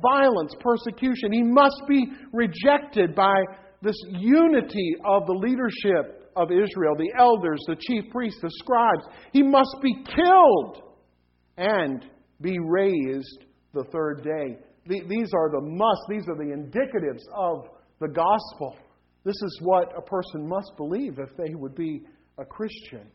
violence, 0.00 0.54
persecution. 0.60 1.32
He 1.32 1.42
must 1.42 1.82
be 1.88 2.06
rejected 2.32 3.16
by 3.16 3.42
this 3.82 3.96
unity 4.10 4.94
of 5.04 5.26
the 5.26 5.32
leadership 5.32 6.30
of 6.36 6.50
Israel, 6.50 6.94
the 6.96 7.12
elders, 7.18 7.60
the 7.66 7.76
chief 7.80 8.04
priests, 8.12 8.40
the 8.40 8.50
scribes. 8.58 9.04
He 9.32 9.42
must 9.42 9.76
be 9.82 9.94
killed 10.04 10.83
and 11.56 12.04
be 12.40 12.58
raised 12.58 13.44
the 13.72 13.84
third 13.92 14.22
day. 14.24 14.58
These 14.86 15.32
are 15.34 15.50
the 15.50 15.62
must, 15.62 16.00
these 16.08 16.28
are 16.28 16.36
the 16.36 16.52
indicatives 16.52 17.22
of 17.34 17.68
the 18.00 18.08
gospel. 18.08 18.76
This 19.24 19.36
is 19.42 19.58
what 19.62 19.92
a 19.96 20.02
person 20.02 20.46
must 20.46 20.70
believe 20.76 21.18
if 21.18 21.34
they 21.36 21.54
would 21.54 21.74
be 21.74 22.02
a 22.38 22.44
Christian. 22.44 23.06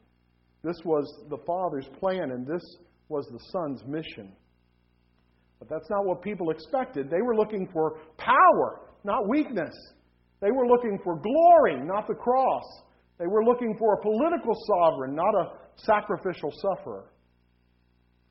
This 0.64 0.78
was 0.84 1.06
the 1.30 1.38
Father's 1.46 1.88
plan, 2.00 2.32
and 2.32 2.46
this 2.48 2.64
was 3.08 3.26
the 3.32 3.40
Son's 3.52 3.84
mission. 3.86 4.34
But 5.60 5.70
that's 5.70 5.90
not 5.90 6.06
what 6.06 6.22
people 6.22 6.50
expected. 6.50 7.10
They 7.10 7.22
were 7.22 7.36
looking 7.36 7.68
for 7.72 8.00
power, 8.18 8.82
not 9.04 9.28
weakness. 9.30 9.76
They 10.42 10.52
were 10.52 10.68
looking 10.68 10.98
for 11.04 11.20
glory, 11.20 11.86
not 11.86 12.08
the 12.08 12.16
cross. 12.16 12.64
They 13.20 13.28
were 13.28 13.44
looking 13.44 13.76
for 13.78 13.94
a 13.94 14.02
political 14.02 14.56
sovereign, 14.68 15.16
not 15.16 15.36
a 15.36 15.52
sacrificial 15.76 16.52
sufferer. 16.62 17.12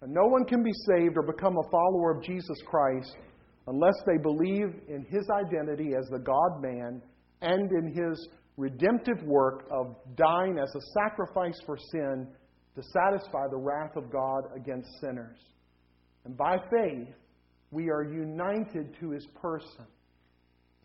And 0.01 0.13
no 0.13 0.27
one 0.27 0.45
can 0.45 0.63
be 0.63 0.73
saved 0.87 1.17
or 1.17 1.23
become 1.23 1.57
a 1.57 1.71
follower 1.71 2.17
of 2.17 2.23
Jesus 2.23 2.59
Christ 2.67 3.17
unless 3.67 3.97
they 4.07 4.17
believe 4.17 4.75
in 4.89 5.05
his 5.09 5.29
identity 5.31 5.93
as 5.99 6.09
the 6.09 6.21
God 6.21 6.63
man 6.63 7.03
and 7.43 7.71
in 7.71 7.93
his 7.93 8.29
redemptive 8.57 9.23
work 9.25 9.67
of 9.71 9.95
dying 10.17 10.59
as 10.59 10.75
a 10.75 10.81
sacrifice 11.01 11.59
for 11.67 11.77
sin 11.93 12.27
to 12.75 12.83
satisfy 12.83 13.47
the 13.51 13.57
wrath 13.57 13.97
of 13.97 14.11
God 14.11 14.45
against 14.57 14.89
sinners. 15.01 15.39
And 16.25 16.37
by 16.37 16.59
faith, 16.71 17.09
we 17.71 17.91
are 17.91 18.05
united 18.05 18.97
to 19.01 19.11
his 19.11 19.27
person. 19.41 19.87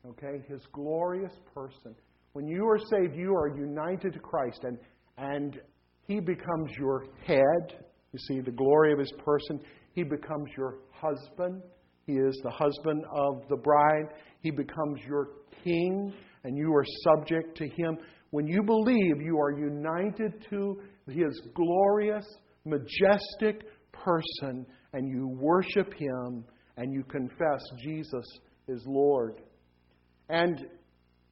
Okay? 0.08 0.44
His 0.48 0.62
glorious 0.72 1.34
person. 1.54 1.96
When 2.34 2.48
you 2.48 2.66
are 2.68 2.80
saved, 2.80 3.16
you 3.16 3.34
are 3.36 3.56
united 3.56 4.14
to 4.14 4.20
Christ, 4.20 4.64
and, 4.64 4.78
and 5.18 5.60
he 6.08 6.20
becomes 6.20 6.72
your 6.78 7.06
head. 7.26 7.86
You 8.14 8.20
see, 8.20 8.40
the 8.40 8.52
glory 8.52 8.94
of 8.94 9.00
his 9.00 9.12
person. 9.26 9.60
He 9.94 10.04
becomes 10.04 10.50
your 10.58 10.78
husband. 10.92 11.62
He 12.06 12.14
is 12.14 12.40
the 12.44 12.52
husband 12.52 13.04
of 13.14 13.42
the 13.50 13.58
bride. 13.58 14.14
He 14.42 14.52
becomes 14.52 15.00
your 15.08 15.30
king 15.64 16.14
and 16.44 16.58
you 16.58 16.74
are 16.74 16.86
subject 17.04 17.58
to 17.58 17.68
Him. 17.68 17.98
When 18.32 18.48
you 18.48 18.64
believe, 18.64 19.22
you 19.22 19.40
are 19.40 19.52
united 19.52 20.46
to 20.50 20.82
His 21.08 21.42
glorious, 21.54 22.26
majestic 22.66 23.64
person, 23.92 24.66
and 24.94 25.08
you 25.08 25.28
worship 25.40 25.94
Him 25.94 26.44
and 26.78 26.92
you 26.92 27.04
confess 27.04 27.62
Jesus 27.84 28.26
is 28.68 28.84
Lord. 28.88 29.36
And 30.30 30.66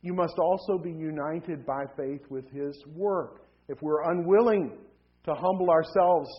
you 0.02 0.14
must 0.14 0.36
also 0.38 0.78
be 0.82 0.92
united 0.92 1.66
by 1.66 1.84
faith 1.98 2.22
with 2.30 2.50
His 2.52 2.76
work. 2.96 3.46
If 3.68 3.78
we're 3.82 4.04
unwilling 4.12 4.78
to 5.26 5.34
humble 5.34 5.70
ourselves 5.70 6.30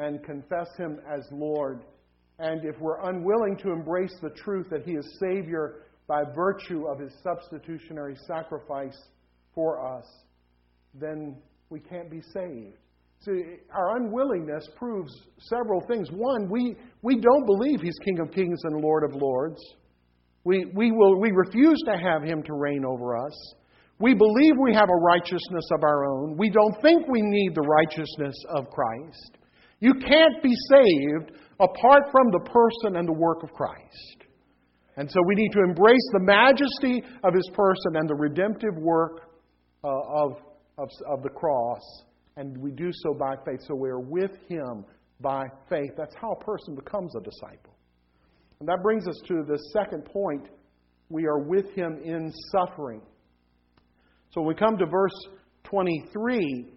and 0.00 0.24
confess 0.24 0.68
Him 0.76 0.98
as 1.08 1.26
Lord, 1.30 1.82
and 2.38 2.64
if 2.64 2.78
we're 2.80 3.00
unwilling 3.08 3.56
to 3.58 3.70
embrace 3.70 4.14
the 4.22 4.30
truth 4.30 4.66
that 4.70 4.84
He 4.84 4.92
is 4.92 5.18
Savior 5.20 5.82
by 6.10 6.24
virtue 6.34 6.88
of 6.88 6.98
his 6.98 7.12
substitutionary 7.22 8.16
sacrifice 8.26 8.98
for 9.54 9.80
us, 9.96 10.04
then 10.92 11.36
we 11.70 11.78
can't 11.78 12.10
be 12.10 12.20
saved. 12.34 12.76
See, 13.24 13.42
our 13.72 13.96
unwillingness 13.96 14.68
proves 14.76 15.12
several 15.38 15.80
things. 15.86 16.08
One, 16.10 16.50
we, 16.50 16.74
we 17.02 17.20
don't 17.20 17.46
believe 17.46 17.80
he's 17.80 17.96
King 18.04 18.18
of 18.18 18.32
Kings 18.32 18.58
and 18.64 18.80
Lord 18.80 19.04
of 19.04 19.14
Lords. 19.14 19.60
We, 20.42 20.64
we, 20.74 20.90
will, 20.90 21.20
we 21.20 21.30
refuse 21.30 21.80
to 21.84 21.96
have 21.96 22.24
him 22.24 22.42
to 22.42 22.54
reign 22.54 22.84
over 22.84 23.16
us. 23.16 23.54
We 24.00 24.12
believe 24.14 24.54
we 24.60 24.74
have 24.74 24.88
a 24.88 25.00
righteousness 25.04 25.68
of 25.72 25.84
our 25.84 26.06
own. 26.06 26.36
We 26.36 26.50
don't 26.50 26.74
think 26.82 27.06
we 27.06 27.20
need 27.22 27.54
the 27.54 27.60
righteousness 27.60 28.34
of 28.48 28.64
Christ. 28.70 29.38
You 29.80 29.94
can't 29.94 30.42
be 30.42 30.54
saved 30.70 31.32
apart 31.58 32.04
from 32.12 32.30
the 32.30 32.40
person 32.50 32.96
and 32.96 33.08
the 33.08 33.12
work 33.12 33.42
of 33.42 33.52
Christ. 33.52 34.24
And 34.96 35.10
so 35.10 35.18
we 35.26 35.34
need 35.34 35.50
to 35.52 35.60
embrace 35.60 36.08
the 36.12 36.20
majesty 36.20 37.02
of 37.24 37.34
his 37.34 37.48
person 37.54 37.96
and 37.96 38.08
the 38.08 38.14
redemptive 38.14 38.76
work 38.76 39.30
uh, 39.82 39.88
of, 39.88 40.32
of, 40.76 40.88
of 41.08 41.22
the 41.22 41.30
cross. 41.30 41.80
And 42.36 42.56
we 42.58 42.70
do 42.70 42.90
so 42.92 43.14
by 43.14 43.34
faith. 43.46 43.60
So 43.66 43.74
we're 43.74 44.00
with 44.00 44.32
him 44.48 44.84
by 45.20 45.44
faith. 45.68 45.92
That's 45.96 46.14
how 46.20 46.32
a 46.32 46.44
person 46.44 46.74
becomes 46.74 47.14
a 47.16 47.20
disciple. 47.20 47.74
And 48.60 48.68
that 48.68 48.82
brings 48.82 49.08
us 49.08 49.18
to 49.28 49.42
the 49.46 49.58
second 49.72 50.04
point. 50.04 50.48
We 51.08 51.26
are 51.26 51.38
with 51.38 51.70
him 51.74 51.98
in 52.04 52.32
suffering. 52.52 53.00
So 54.32 54.42
when 54.42 54.48
we 54.48 54.54
come 54.54 54.76
to 54.76 54.86
verse 54.86 55.16
23, 55.64 56.72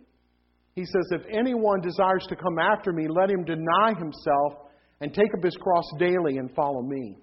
he 0.75 0.85
says, 0.85 1.07
If 1.11 1.21
anyone 1.31 1.81
desires 1.81 2.25
to 2.29 2.35
come 2.35 2.57
after 2.59 2.91
me, 2.91 3.07
let 3.07 3.29
him 3.29 3.43
deny 3.43 3.93
himself 3.97 4.53
and 5.01 5.13
take 5.13 5.33
up 5.37 5.43
his 5.43 5.55
cross 5.57 5.85
daily 5.99 6.37
and 6.37 6.53
follow 6.55 6.81
me. 6.81 7.17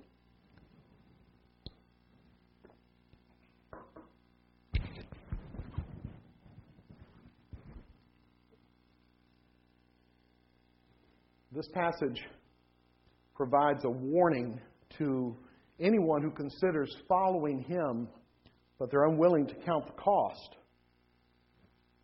This 11.52 11.68
passage 11.74 12.20
provides 13.34 13.84
a 13.84 13.90
warning 13.90 14.60
to 14.98 15.36
anyone 15.80 16.22
who 16.22 16.30
considers 16.30 16.94
following 17.08 17.64
him, 17.64 18.08
but 18.78 18.90
they're 18.90 19.06
unwilling 19.06 19.46
to 19.48 19.54
count 19.56 19.86
the 19.86 19.92
cost. 19.94 20.56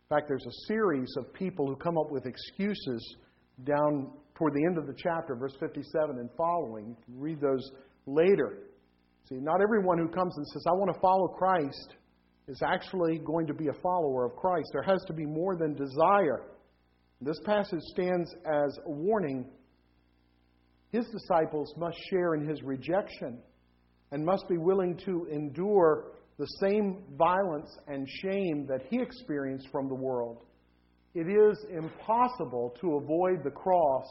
In 0.09 0.15
fact, 0.15 0.29
there's 0.29 0.45
a 0.45 0.67
series 0.67 1.13
of 1.17 1.33
people 1.33 1.67
who 1.67 1.75
come 1.75 1.97
up 1.97 2.11
with 2.11 2.25
excuses 2.25 3.17
down 3.65 4.09
toward 4.35 4.53
the 4.53 4.65
end 4.65 4.77
of 4.77 4.87
the 4.87 4.93
chapter, 4.95 5.35
verse 5.35 5.53
57 5.59 6.17
and 6.17 6.29
following. 6.37 6.95
read 7.13 7.41
those 7.41 7.71
later. 8.05 8.59
See, 9.27 9.35
not 9.35 9.61
everyone 9.61 9.97
who 9.97 10.07
comes 10.07 10.33
and 10.37 10.47
says, 10.47 10.63
I 10.65 10.71
want 10.71 10.93
to 10.93 11.01
follow 11.01 11.27
Christ, 11.27 11.95
is 12.47 12.61
actually 12.65 13.19
going 13.19 13.47
to 13.47 13.53
be 13.53 13.67
a 13.67 13.81
follower 13.81 14.25
of 14.25 14.37
Christ. 14.37 14.69
There 14.71 14.83
has 14.83 15.03
to 15.07 15.13
be 15.13 15.25
more 15.25 15.57
than 15.57 15.73
desire. 15.73 16.43
This 17.19 17.41
passage 17.45 17.81
stands 17.91 18.33
as 18.45 18.77
a 18.85 18.89
warning. 18.89 19.45
His 20.93 21.05
disciples 21.07 21.73
must 21.75 21.97
share 22.09 22.35
in 22.35 22.47
his 22.47 22.63
rejection 22.63 23.39
and 24.13 24.23
must 24.23 24.47
be 24.47 24.57
willing 24.57 24.95
to 25.03 25.27
endure 25.29 26.13
the 26.37 26.47
same 26.61 27.03
violence 27.17 27.69
and 27.87 28.07
shame 28.21 28.67
that 28.67 28.83
he 28.89 28.99
experienced 28.99 29.67
from 29.71 29.87
the 29.87 29.95
world. 29.95 30.43
It 31.15 31.27
is 31.27 31.57
impossible 31.71 32.75
to 32.81 32.95
avoid 32.95 33.43
the 33.43 33.49
cross 33.49 34.05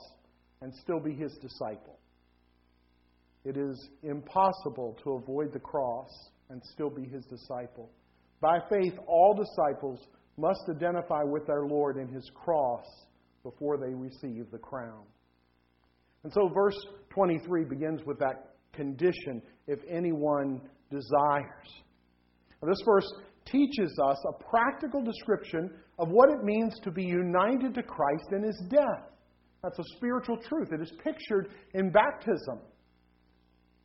and 0.61 0.75
still 0.75 0.99
be 0.99 1.15
his 1.15 1.33
disciple. 1.41 1.99
It 3.45 3.57
is 3.57 3.89
impossible 4.03 4.99
to 5.05 5.13
avoid 5.13 5.53
the 5.53 5.61
cross 5.61 6.11
and 6.51 6.61
still 6.73 6.91
be 6.91 7.05
his 7.05 7.25
disciple. 7.27 7.91
By 8.41 8.59
faith, 8.69 8.95
all 9.07 9.35
disciples 9.35 10.01
must 10.37 10.63
identify 10.69 11.23
with 11.23 11.47
their 11.47 11.67
Lord 11.67 11.97
in 11.97 12.09
his 12.09 12.29
cross 12.35 12.85
before 13.45 13.79
they 13.79 13.95
receive 13.95 14.51
the 14.51 14.59
crown. 14.59 15.05
And 16.25 16.33
so, 16.33 16.51
verse 16.53 16.77
23 17.11 17.65
begins 17.65 18.01
with 18.05 18.19
that 18.19 18.57
condition 18.73 19.41
if 19.69 19.79
anyone 19.89 20.61
desires. 20.91 21.69
This 22.63 22.83
verse 22.85 23.07
teaches 23.45 23.99
us 24.05 24.19
a 24.29 24.45
practical 24.45 25.03
description 25.03 25.71
of 25.99 26.09
what 26.09 26.31
it 26.31 26.43
means 26.43 26.75
to 26.83 26.91
be 26.91 27.05
united 27.05 27.75
to 27.75 27.83
Christ 27.83 28.33
in 28.33 28.43
his 28.43 28.61
death. 28.71 29.11
That's 29.63 29.79
a 29.79 29.97
spiritual 29.97 30.39
truth. 30.49 30.73
It 30.73 30.81
is 30.81 30.93
pictured 31.03 31.51
in 31.75 31.91
baptism. 31.91 32.61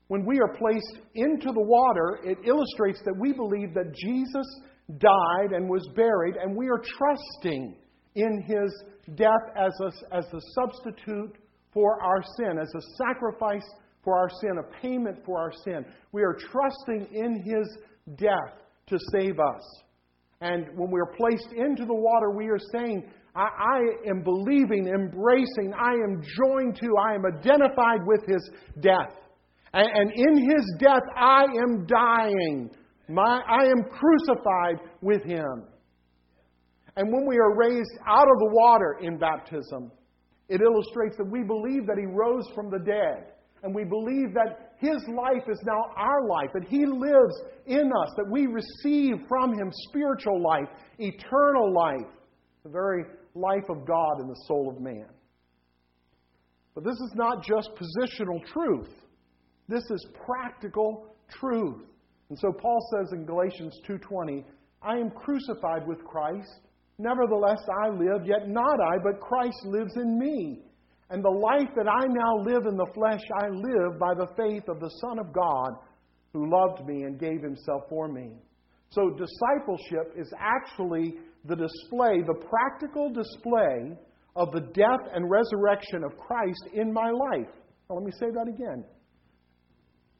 When 0.07 0.25
we 0.25 0.39
are 0.39 0.57
placed 0.57 0.99
into 1.15 1.51
the 1.53 1.61
water, 1.61 2.19
it 2.23 2.37
illustrates 2.45 3.01
that 3.05 3.15
we 3.17 3.33
believe 3.33 3.73
that 3.73 3.93
Jesus 3.95 4.61
died 4.97 5.53
and 5.53 5.69
was 5.69 5.87
buried, 5.95 6.35
and 6.35 6.55
we 6.55 6.67
are 6.67 6.81
trusting 6.97 7.77
in 8.15 8.41
his 8.45 8.83
death 9.15 9.55
as 9.55 9.71
a, 9.81 10.15
as 10.15 10.25
a 10.33 10.39
substitute 10.53 11.37
for 11.73 12.01
our 12.03 12.21
sin, 12.37 12.57
as 12.59 12.73
a 12.75 12.81
sacrifice 12.97 13.65
for 14.03 14.17
our 14.17 14.29
sin, 14.41 14.57
a 14.59 14.81
payment 14.81 15.19
for 15.25 15.39
our 15.39 15.51
sin. 15.63 15.85
We 16.11 16.23
are 16.23 16.37
trusting 16.51 17.07
in 17.13 17.41
his 17.43 17.77
death 18.17 18.60
to 18.91 18.99
save 19.11 19.39
us. 19.39 19.81
And 20.41 20.67
when 20.75 20.91
we 20.91 20.99
are 20.99 21.13
placed 21.17 21.51
into 21.55 21.85
the 21.85 21.93
water, 21.93 22.31
we 22.31 22.47
are 22.47 22.59
saying, 22.73 23.09
I, 23.35 23.47
I, 23.47 24.09
am 24.09 24.23
believing, 24.23 24.87
embracing, 24.87 25.73
I 25.79 25.93
am 25.93 26.21
joined 26.21 26.75
to, 26.77 26.87
I 26.99 27.15
am 27.15 27.25
identified 27.25 28.01
with 28.05 28.21
his 28.27 28.49
death. 28.81 29.15
And, 29.73 29.87
and 29.87 30.11
in 30.13 30.49
his 30.49 30.75
death, 30.79 31.03
I 31.15 31.43
am 31.43 31.85
dying. 31.85 32.71
My, 33.07 33.41
I 33.47 33.65
am 33.65 33.83
crucified 33.83 34.89
with 35.01 35.23
him. 35.23 35.67
And 36.97 37.11
when 37.11 37.25
we 37.25 37.37
are 37.37 37.55
raised 37.55 37.97
out 38.05 38.27
of 38.27 38.39
the 38.39 38.49
water 38.51 38.97
in 39.01 39.17
baptism, 39.17 39.91
it 40.49 40.59
illustrates 40.59 41.15
that 41.17 41.29
we 41.31 41.43
believe 41.43 41.87
that 41.87 41.97
he 41.97 42.05
rose 42.05 42.45
from 42.53 42.69
the 42.69 42.79
dead. 42.79 43.31
And 43.63 43.73
we 43.73 43.85
believe 43.85 44.33
that 44.33 44.70
his 44.81 44.97
life 45.07 45.43
is 45.47 45.59
now 45.63 45.93
our 45.95 46.27
life, 46.27 46.49
that 46.55 46.67
he 46.67 46.87
lives 46.87 47.39
in 47.67 47.91
us, 48.01 48.13
that 48.17 48.29
we 48.29 48.47
receive 48.47 49.13
from 49.29 49.53
him 49.53 49.71
spiritual 49.89 50.41
life, 50.41 50.67
eternal 50.97 51.71
life, 51.71 52.11
the 52.63 52.69
very 52.69 53.03
life 53.35 53.69
of 53.69 53.85
God 53.85 54.19
in 54.19 54.27
the 54.27 54.41
soul 54.47 54.73
of 54.75 54.81
man. 54.81 55.05
But 56.73 56.83
this 56.83 56.95
is 56.95 57.11
not 57.13 57.43
just 57.43 57.69
positional 57.75 58.43
truth. 58.51 58.89
This 59.67 59.83
is 59.91 60.07
practical 60.25 61.13
truth. 61.39 61.83
And 62.29 62.39
so 62.39 62.51
Paul 62.51 62.79
says 62.91 63.13
in 63.13 63.25
Galatians 63.25 63.79
2:20, 63.85 64.43
I 64.81 64.97
am 64.97 65.11
crucified 65.11 65.85
with 65.85 66.03
Christ. 66.05 66.67
Nevertheless 66.97 67.61
I 67.83 67.89
live, 67.89 68.25
yet 68.25 68.49
not 68.49 68.79
I, 68.81 68.97
but 69.03 69.19
Christ 69.19 69.63
lives 69.65 69.95
in 69.95 70.17
me. 70.17 70.63
And 71.11 71.23
the 71.23 71.29
life 71.29 71.69
that 71.75 71.89
I 71.89 72.07
now 72.07 72.37
live 72.43 72.65
in 72.65 72.77
the 72.77 72.89
flesh, 72.93 73.21
I 73.43 73.49
live 73.49 73.99
by 73.99 74.13
the 74.15 74.27
faith 74.37 74.63
of 74.69 74.79
the 74.79 74.89
Son 75.01 75.19
of 75.19 75.33
God 75.33 75.71
who 76.31 76.49
loved 76.49 76.87
me 76.87 77.03
and 77.03 77.19
gave 77.19 77.41
himself 77.41 77.83
for 77.89 78.07
me. 78.07 78.31
So 78.91 79.09
discipleship 79.09 80.13
is 80.17 80.31
actually 80.39 81.15
the 81.45 81.55
display, 81.55 82.21
the 82.25 82.41
practical 82.47 83.11
display 83.11 83.97
of 84.37 84.51
the 84.53 84.61
death 84.73 85.11
and 85.13 85.29
resurrection 85.29 86.03
of 86.05 86.17
Christ 86.17 86.63
in 86.73 86.93
my 86.93 87.09
life. 87.09 87.51
Now, 87.89 87.97
let 87.97 88.05
me 88.05 88.11
say 88.17 88.27
that 88.31 88.47
again. 88.47 88.85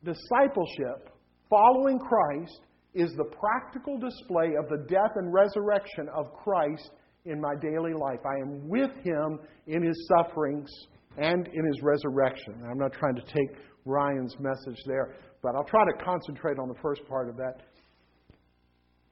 Discipleship, 0.03 1.09
following 1.49 1.99
Christ, 1.99 2.59
is 2.93 3.13
the 3.15 3.31
practical 3.39 3.97
display 3.97 4.55
of 4.59 4.67
the 4.67 4.85
death 4.89 5.11
and 5.15 5.31
resurrection 5.31 6.09
of 6.13 6.33
Christ 6.33 6.91
in 7.25 7.39
my 7.39 7.53
daily 7.61 7.93
life. 7.93 8.19
I 8.25 8.41
am 8.41 8.67
with 8.67 8.91
him 9.03 9.39
in 9.67 9.83
his 9.83 10.09
sufferings 10.09 10.69
and 11.17 11.47
in 11.47 11.65
his 11.65 11.81
resurrection. 11.81 12.55
I'm 12.69 12.77
not 12.77 12.93
trying 12.93 13.15
to 13.15 13.21
take 13.21 13.57
Ryan's 13.85 14.35
message 14.39 14.81
there, 14.85 15.15
but 15.41 15.55
I'll 15.55 15.65
try 15.65 15.83
to 15.85 16.03
concentrate 16.03 16.57
on 16.59 16.67
the 16.67 16.79
first 16.81 17.01
part 17.07 17.29
of 17.29 17.37
that. 17.37 17.61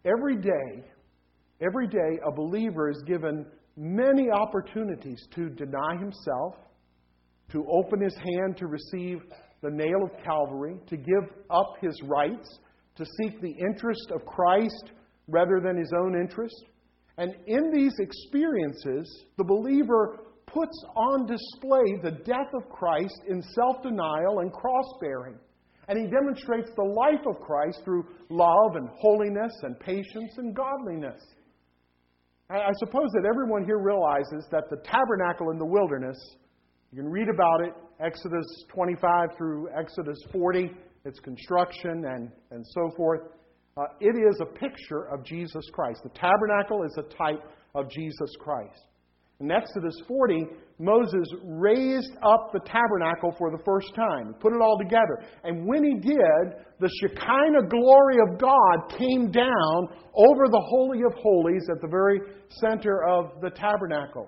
Every 0.05 0.37
day, 0.37 0.85
every 1.61 1.87
day, 1.87 2.19
a 2.25 2.31
believer 2.31 2.89
is 2.89 3.03
given 3.05 3.45
many 3.75 4.29
opportunities 4.31 5.27
to 5.35 5.49
deny 5.49 5.97
himself, 5.99 6.55
to 7.51 7.65
open 7.69 8.01
his 8.01 8.15
hand 8.15 8.57
to 8.57 8.67
receive 8.67 9.21
the 9.61 9.69
nail 9.69 10.03
of 10.03 10.11
Calvary, 10.23 10.79
to 10.87 10.95
give 10.95 11.29
up 11.49 11.73
his 11.81 11.99
rights, 12.03 12.59
to 12.95 13.05
seek 13.21 13.41
the 13.41 13.53
interest 13.69 14.11
of 14.13 14.25
Christ 14.25 14.91
rather 15.27 15.59
than 15.61 15.77
his 15.77 15.91
own 16.01 16.15
interest. 16.19 16.65
And 17.19 17.35
in 17.47 17.69
these 17.71 17.93
experiences, 17.99 19.25
the 19.37 19.43
believer 19.43 20.19
puts 20.47 20.83
on 20.95 21.27
display 21.27 21.99
the 22.01 22.23
death 22.23 22.47
of 22.53 22.69
Christ 22.69 23.21
in 23.27 23.41
self 23.41 23.83
denial 23.83 24.39
and 24.39 24.51
cross 24.53 24.85
bearing. 25.01 25.35
And 25.89 25.99
he 25.99 26.05
demonstrates 26.05 26.69
the 26.77 26.83
life 26.83 27.25
of 27.27 27.41
Christ 27.41 27.81
through 27.83 28.05
love 28.29 28.75
and 28.75 28.87
holiness 29.01 29.51
and 29.63 29.77
patience 29.81 30.31
and 30.37 30.55
godliness. 30.55 31.19
I 32.49 32.71
suppose 32.79 33.09
that 33.13 33.27
everyone 33.29 33.65
here 33.65 33.79
realizes 33.79 34.47
that 34.51 34.69
the 34.69 34.77
tabernacle 34.77 35.51
in 35.51 35.59
the 35.59 35.65
wilderness, 35.65 36.17
you 36.91 37.01
can 37.01 37.11
read 37.11 37.27
about 37.27 37.65
it, 37.65 37.73
Exodus 37.99 38.45
25 38.73 39.29
through 39.37 39.67
Exodus 39.77 40.17
40, 40.31 40.71
its 41.03 41.19
construction 41.19 42.05
and, 42.05 42.31
and 42.51 42.65
so 42.65 42.91
forth. 42.95 43.21
Uh, 43.79 43.85
it 44.01 44.15
is 44.17 44.41
a 44.41 44.59
picture 44.59 45.05
of 45.05 45.23
Jesus 45.23 45.63
Christ. 45.71 46.01
The 46.03 46.09
tabernacle 46.09 46.83
is 46.83 46.97
a 46.97 47.03
type 47.15 47.41
of 47.75 47.89
Jesus 47.89 48.29
Christ. 48.39 48.81
In 49.39 49.51
Exodus 49.51 49.95
40, 50.05 50.47
Moses 50.79 51.25
raised 51.45 52.11
up 52.21 52.51
the 52.51 52.59
tabernacle 52.65 53.33
for 53.37 53.51
the 53.51 53.63
first 53.63 53.95
time, 53.95 54.35
put 54.41 54.51
it 54.51 54.61
all 54.61 54.77
together. 54.77 55.23
And 55.45 55.65
when 55.65 55.85
he 55.85 55.93
did, 55.93 56.59
the 56.81 56.89
Shekinah 56.99 57.69
glory 57.69 58.17
of 58.27 58.37
God 58.37 58.97
came 58.97 59.31
down 59.31 59.87
over 60.13 60.49
the 60.49 60.65
Holy 60.69 60.99
of 61.03 61.13
Holies 61.13 61.65
at 61.71 61.81
the 61.81 61.87
very 61.87 62.19
center 62.59 63.05
of 63.07 63.39
the 63.41 63.49
tabernacle. 63.49 64.27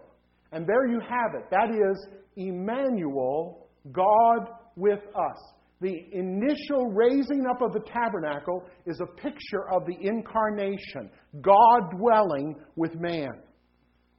And 0.54 0.66
there 0.66 0.88
you 0.88 1.02
have 1.02 1.36
it. 1.36 1.50
That 1.52 1.72
is 1.72 2.08
Emmanuel, 2.38 3.68
God 3.92 4.48
with 4.78 5.00
us. 5.00 5.54
The 5.82 6.06
initial 6.12 6.91
raising 6.91 7.48
up 7.50 7.62
of 7.62 7.74
the 7.74 7.82
tabernacle 7.91 8.63
is 8.86 9.02
a 9.02 9.22
picture 9.22 9.67
of 9.74 9.86
the 9.88 9.98
incarnation, 10.00 11.10
God 11.41 11.89
dwelling 11.98 12.56
with 12.76 12.94
man. 13.00 13.32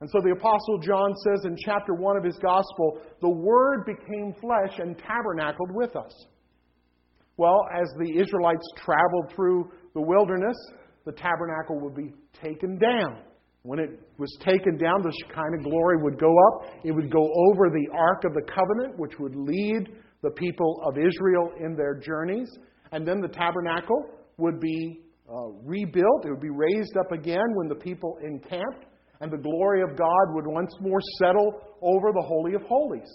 And 0.01 0.11
so 0.11 0.18
the 0.25 0.33
Apostle 0.33 0.79
John 0.83 1.14
says 1.25 1.44
in 1.44 1.57
chapter 1.64 1.94
1 1.94 2.16
of 2.16 2.25
his 2.25 2.37
Gospel, 2.42 3.01
the 3.20 3.31
Word 3.31 3.87
became 3.87 4.35
flesh 4.40 4.81
and 4.81 4.98
tabernacled 4.98 5.70
with 5.72 5.94
us. 5.94 6.27
Well, 7.37 7.64
as 7.72 7.88
the 7.96 8.20
Israelites 8.20 8.66
traveled 8.77 9.33
through 9.35 9.70
the 9.94 10.03
wilderness, 10.03 10.57
the 11.07 11.12
tabernacle 11.12 11.79
would 11.81 11.94
be 11.94 12.12
taken 12.42 12.77
down. 12.79 13.22
When 13.62 13.79
it 13.79 14.01
was 14.18 14.37
taken 14.40 14.77
down, 14.77 15.03
the 15.03 15.12
Shekinah 15.22 15.62
glory 15.62 16.03
would 16.03 16.18
go 16.18 16.35
up. 16.48 16.66
It 16.83 16.90
would 16.90 17.12
go 17.12 17.22
over 17.22 17.70
the 17.70 17.87
Ark 17.96 18.25
of 18.25 18.35
the 18.35 18.42
Covenant, 18.42 18.98
which 18.98 19.20
would 19.20 19.37
lead 19.37 19.88
the 20.22 20.30
people 20.30 20.82
of 20.85 20.96
Israel 20.96 21.50
in 21.58 21.74
their 21.74 21.94
journeys. 21.94 22.48
And 22.92 23.06
then 23.06 23.20
the 23.20 23.28
tabernacle 23.28 24.04
would 24.38 24.61
be 24.61 25.00
uh, 25.28 25.48
rebuilt. 25.64 26.24
It 26.24 26.30
would 26.30 26.40
be 26.40 26.50
raised 26.50 26.96
up 26.96 27.12
again 27.12 27.44
when 27.54 27.68
the 27.68 27.74
people 27.74 28.18
encamped 28.22 28.87
and 29.20 29.30
the 29.30 29.38
glory 29.38 29.82
of 29.82 29.96
God 29.96 30.35
would 30.35 30.46
once 30.46 30.74
more 30.80 31.00
settle 31.18 31.61
over 31.80 32.12
the 32.12 32.22
Holy 32.22 32.54
of 32.54 32.62
Holies. 32.62 33.11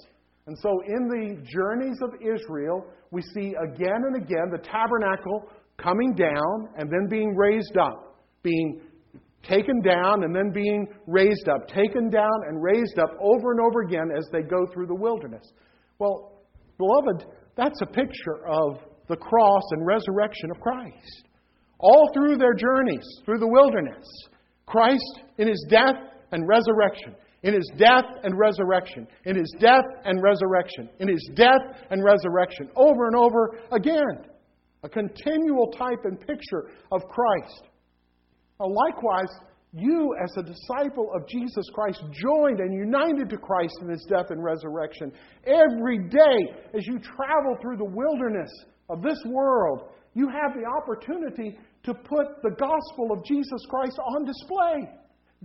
And 0.47 0.57
so, 0.57 0.69
in 0.87 1.09
the 1.09 1.43
journeys 1.43 1.97
of 2.01 2.11
Israel, 2.21 2.85
we 3.11 3.21
see 3.21 3.53
again 3.61 4.03
and 4.07 4.15
again 4.15 4.49
the 4.49 4.59
tabernacle 4.59 5.49
coming 5.77 6.13
down 6.15 6.69
and 6.77 6.89
then 6.89 7.07
being 7.09 7.35
raised 7.35 7.75
up, 7.77 8.23
being 8.41 8.81
taken 9.43 9.81
down 9.81 10.23
and 10.23 10.33
then 10.33 10.51
being 10.53 10.87
raised 11.05 11.49
up, 11.49 11.67
taken 11.67 12.09
down 12.09 12.31
and 12.47 12.63
raised 12.63 12.97
up 12.97 13.11
over 13.21 13.51
and 13.51 13.59
over 13.59 13.81
again 13.81 14.09
as 14.17 14.27
they 14.31 14.41
go 14.41 14.65
through 14.73 14.87
the 14.87 14.95
wilderness. 14.95 15.51
Well, 15.99 16.37
beloved, 16.77 17.25
that's 17.55 17.81
a 17.81 17.85
picture 17.85 18.47
of 18.47 18.79
the 19.07 19.15
cross 19.15 19.63
and 19.71 19.85
resurrection 19.85 20.51
of 20.51 20.59
Christ. 20.59 21.27
All 21.79 22.09
through 22.13 22.37
their 22.37 22.53
journeys, 22.53 23.05
through 23.25 23.39
the 23.39 23.47
wilderness, 23.47 24.05
Christ 24.65 25.21
in 25.37 25.47
his 25.47 25.65
death 25.69 25.95
and 26.31 26.47
resurrection, 26.47 27.15
in 27.43 27.53
his 27.53 27.71
death 27.77 28.05
and 28.23 28.37
resurrection, 28.37 29.07
in 29.25 29.35
his 29.35 29.53
death 29.59 29.85
and 30.03 30.21
resurrection, 30.21 30.89
in 30.99 31.07
his 31.07 31.29
death 31.35 31.61
and 31.89 32.03
resurrection, 32.03 32.69
over 32.75 33.07
and 33.07 33.15
over 33.15 33.59
again. 33.71 34.25
A 34.83 34.89
continual 34.89 35.71
type 35.71 36.03
and 36.03 36.19
picture 36.19 36.69
of 36.91 37.01
Christ. 37.07 37.63
Now, 38.59 38.67
likewise, 38.67 39.29
you, 39.73 40.15
as 40.23 40.32
a 40.38 40.43
disciple 40.43 41.12
of 41.13 41.27
Jesus 41.27 41.65
Christ, 41.73 42.01
joined 42.12 42.60
and 42.60 42.73
united 42.73 43.30
to 43.30 43.38
Christ 43.38 43.77
in 43.82 43.89
his 43.89 44.06
death 44.10 44.27
and 44.30 44.43
resurrection, 44.43 45.12
every 45.45 45.99
day 46.10 46.56
as 46.75 46.88
you 46.88 46.99
travel 46.99 47.58
through 47.62 47.77
the 47.77 47.86
wilderness 47.86 48.51
of 48.89 49.01
this 49.01 49.19
world, 49.25 49.89
you 50.13 50.30
have 50.30 50.53
the 50.56 50.65
opportunity 50.65 51.58
to 51.84 51.93
put 51.93 52.41
the 52.43 52.56
gospel 52.58 53.12
of 53.12 53.23
Jesus 53.25 53.62
Christ 53.69 53.97
on 54.15 54.25
display. 54.25 54.89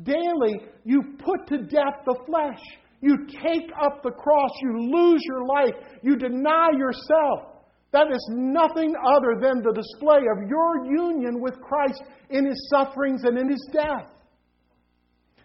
Daily, 0.03 0.67
you 0.85 1.03
put 1.19 1.47
to 1.49 1.59
death 1.59 2.01
the 2.07 2.17
flesh. 2.27 2.61
You 3.01 3.27
take 3.27 3.71
up 3.85 4.03
the 4.03 4.13
cross. 4.13 4.51
You 4.63 4.91
lose 4.93 5.21
your 5.25 5.45
life. 5.45 5.75
You 6.03 6.17
deny 6.17 6.71
yourself. 6.79 7.52
That 7.93 8.11
is 8.11 8.27
nothing 8.31 8.95
other 9.05 9.37
than 9.41 9.63
the 9.63 9.73
display 9.73 10.19
of 10.19 10.49
your 10.49 10.87
union 10.87 11.41
with 11.41 11.61
Christ 11.61 12.03
in 12.31 12.47
his 12.47 12.71
sufferings 12.71 13.23
and 13.25 13.39
in 13.39 13.51
his 13.51 13.69
death. 13.73 14.09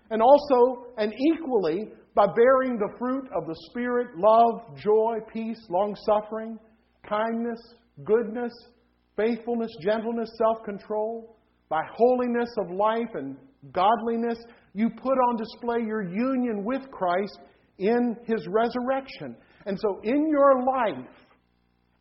And 0.10 0.22
also, 0.22 0.86
and 0.98 1.14
equally, 1.34 1.90
by 2.16 2.28
bearing 2.28 2.78
the 2.78 2.96
fruit 2.98 3.28
of 3.36 3.46
the 3.46 3.56
Spirit 3.70 4.18
love, 4.18 4.78
joy, 4.78 5.18
peace, 5.32 5.60
long 5.70 5.96
suffering, 6.06 6.58
kindness, 7.08 7.60
goodness, 8.06 8.54
faithfulness, 9.18 9.72
gentleness, 9.82 10.30
self 10.38 10.64
control, 10.64 11.36
by 11.68 11.82
holiness 11.94 12.50
of 12.60 12.72
life 12.72 13.14
and 13.16 13.36
godliness, 13.74 14.38
you 14.74 14.90
put 14.90 15.18
on 15.18 15.38
display 15.38 15.86
your 15.86 16.04
union 16.04 16.64
with 16.64 16.90
Christ 16.92 17.40
in 17.78 18.16
his 18.26 18.48
resurrection. 18.48 19.36
And 19.66 19.78
so, 19.78 20.00
in 20.04 20.30
your 20.30 20.64
life, 20.64 21.06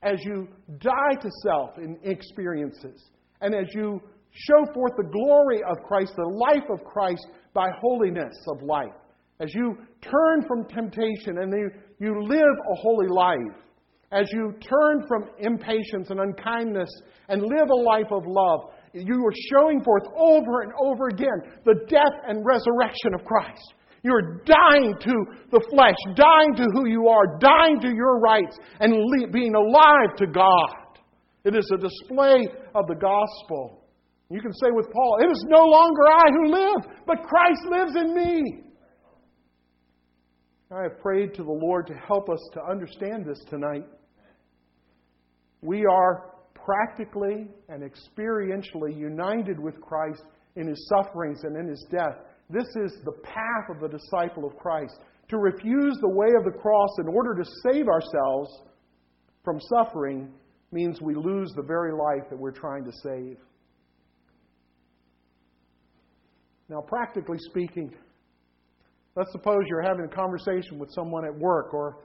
as 0.07 0.25
you 0.25 0.47
die 0.79 1.15
to 1.21 1.31
self 1.43 1.79
in 1.79 1.99
experiences, 2.05 3.11
and 3.41 3.55
as 3.55 3.67
you 3.75 4.01
show 4.31 4.73
forth 4.73 4.93
the 4.97 5.11
glory 5.11 5.63
of 5.69 5.77
Christ, 5.87 6.13
the 6.17 6.23
life 6.23 6.69
of 6.71 6.85
Christ 6.85 7.27
by 7.53 7.69
holiness 7.81 8.37
of 8.49 8.63
life, 8.63 8.95
as 9.41 9.53
you 9.53 9.77
turn 10.01 10.47
from 10.47 10.65
temptation 10.67 11.39
and 11.39 11.53
you, 11.53 11.71
you 11.99 12.23
live 12.23 12.41
a 12.41 12.75
holy 12.77 13.09
life, 13.09 13.59
as 14.13 14.27
you 14.33 14.55
turn 14.61 15.05
from 15.09 15.25
impatience 15.41 16.11
and 16.11 16.21
unkindness 16.21 16.89
and 17.29 17.43
live 17.43 17.69
a 17.69 17.83
life 17.83 18.13
of 18.13 18.23
love, 18.27 18.61
you 18.93 19.17
are 19.27 19.35
showing 19.53 19.83
forth 19.83 20.05
over 20.17 20.63
and 20.63 20.73
over 20.81 21.09
again 21.09 21.43
the 21.65 21.75
death 21.89 22.23
and 22.29 22.47
resurrection 22.47 23.13
of 23.15 23.25
Christ. 23.25 23.75
You're 24.07 24.41
dying 24.45 24.95
to 25.01 25.15
the 25.51 25.61
flesh, 25.69 25.97
dying 26.15 26.55
to 26.55 26.67
who 26.75 26.89
you 26.89 27.09
are, 27.09 27.39
dying 27.41 27.81
to 27.81 27.89
your 27.89 28.21
rights, 28.21 28.57
and 28.79 28.95
being 29.33 29.53
alive 29.57 30.15
to 30.19 30.29
God. 30.29 31.01
It 31.43 31.57
is 31.57 31.69
a 31.75 31.77
display 31.77 32.47
of 32.77 32.87
the 32.87 32.95
gospel. 32.95 33.83
You 34.31 34.41
can 34.41 34.53
say 34.53 34.69
with 34.71 34.87
Paul, 34.93 35.19
It 35.23 35.33
is 35.33 35.45
no 35.49 35.65
longer 35.65 36.03
I 36.07 36.25
who 36.31 36.53
live, 36.53 36.97
but 37.05 37.25
Christ 37.25 37.63
lives 37.69 37.97
in 37.97 38.15
me. 38.15 38.63
I 40.71 40.83
have 40.85 41.01
prayed 41.01 41.35
to 41.35 41.43
the 41.43 41.51
Lord 41.51 41.89
to 41.89 41.95
help 41.95 42.31
us 42.31 42.39
to 42.53 42.61
understand 42.63 43.27
this 43.27 43.43
tonight. 43.51 43.87
We 45.63 45.85
are 45.85 46.31
practically 46.55 47.49
and 47.69 47.83
experientially 47.83 48.97
united 48.97 49.59
with 49.59 49.81
Christ 49.81 50.23
in 50.55 50.69
his 50.69 50.89
sufferings 50.95 51.43
and 51.43 51.57
in 51.57 51.67
his 51.67 51.85
death. 51.91 52.19
This 52.49 52.67
is 52.85 52.99
the 53.05 53.13
path 53.25 53.71
of 53.71 53.81
the 53.81 53.89
disciple 53.89 54.47
of 54.47 54.57
Christ. 54.57 54.99
To 55.31 55.39
refuse 55.39 55.97
the 56.01 56.09
way 56.09 56.29
of 56.39 56.45
the 56.45 56.57
cross 56.59 56.91
in 57.01 57.09
order 57.09 57.35
to 57.35 57.51
save 57.67 57.89
ourselves 57.89 58.63
from 59.45 59.59
suffering 59.61 60.33
means 60.71 61.01
we 61.01 61.15
lose 61.15 61.53
the 61.57 61.63
very 61.63 61.93
life 61.93 62.29
that 62.31 62.39
we're 62.39 62.53
trying 62.53 62.85
to 62.85 62.93
save. 63.03 63.37
Now, 66.69 66.81
practically 66.81 67.39
speaking, 67.51 67.93
let's 69.17 69.31
suppose 69.33 69.59
you're 69.69 69.83
having 69.83 70.05
a 70.05 70.15
conversation 70.15 70.79
with 70.79 70.91
someone 70.93 71.25
at 71.25 71.37
work 71.37 71.73
or 71.73 71.99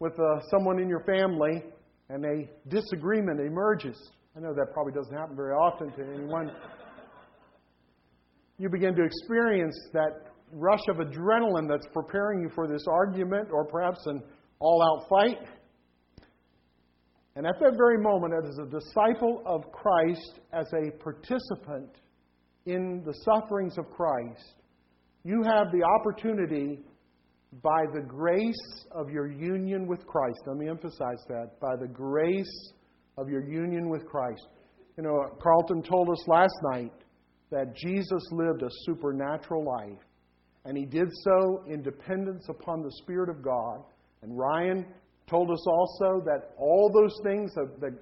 with 0.00 0.12
uh, 0.18 0.40
someone 0.50 0.80
in 0.80 0.88
your 0.88 1.04
family 1.04 1.62
and 2.08 2.24
a 2.24 2.48
disagreement 2.68 3.40
emerges. 3.40 3.96
I 4.36 4.40
know 4.40 4.52
that 4.54 4.72
probably 4.72 4.92
doesn't 4.92 5.16
happen 5.16 5.36
very 5.36 5.52
often 5.52 5.92
to 5.92 6.12
anyone 6.12 6.50
you 8.60 8.68
begin 8.68 8.94
to 8.94 9.02
experience 9.02 9.74
that 9.94 10.26
rush 10.52 10.82
of 10.90 10.96
adrenaline 10.96 11.66
that's 11.66 11.86
preparing 11.94 12.42
you 12.42 12.50
for 12.54 12.68
this 12.68 12.84
argument 12.86 13.48
or 13.50 13.64
perhaps 13.64 14.04
an 14.04 14.22
all 14.58 14.82
out 14.82 15.08
fight. 15.08 15.38
And 17.36 17.46
at 17.46 17.54
that 17.58 17.72
very 17.78 17.96
moment, 17.96 18.34
as 18.34 18.58
a 18.58 18.66
disciple 18.66 19.42
of 19.46 19.62
Christ, 19.72 20.40
as 20.52 20.66
a 20.74 20.90
participant 21.02 21.88
in 22.66 23.02
the 23.06 23.14
sufferings 23.24 23.78
of 23.78 23.86
Christ, 23.90 24.56
you 25.24 25.42
have 25.42 25.68
the 25.72 25.82
opportunity 25.82 26.80
by 27.62 27.84
the 27.94 28.02
grace 28.02 28.84
of 28.90 29.08
your 29.08 29.26
union 29.26 29.86
with 29.86 30.06
Christ. 30.06 30.38
Let 30.46 30.58
me 30.58 30.68
emphasize 30.68 31.24
that. 31.28 31.58
By 31.60 31.76
the 31.80 31.88
grace 31.88 32.72
of 33.16 33.30
your 33.30 33.42
union 33.42 33.88
with 33.88 34.04
Christ. 34.04 34.46
You 34.98 35.04
know, 35.04 35.18
Carlton 35.42 35.82
told 35.82 36.10
us 36.10 36.28
last 36.28 36.54
night 36.72 36.92
that 37.50 37.74
Jesus 37.76 38.22
lived 38.30 38.62
a 38.62 38.68
supernatural 38.84 39.64
life, 39.64 39.98
and 40.64 40.76
he 40.76 40.84
did 40.84 41.08
so 41.24 41.64
in 41.68 41.82
dependence 41.82 42.46
upon 42.48 42.82
the 42.82 42.92
Spirit 43.02 43.28
of 43.28 43.42
God. 43.42 43.82
And 44.22 44.36
Ryan 44.36 44.86
told 45.28 45.50
us 45.50 45.64
also 45.66 46.22
that 46.26 46.54
all 46.58 46.90
those 46.92 47.18
things 47.24 47.52
that, 47.54 47.92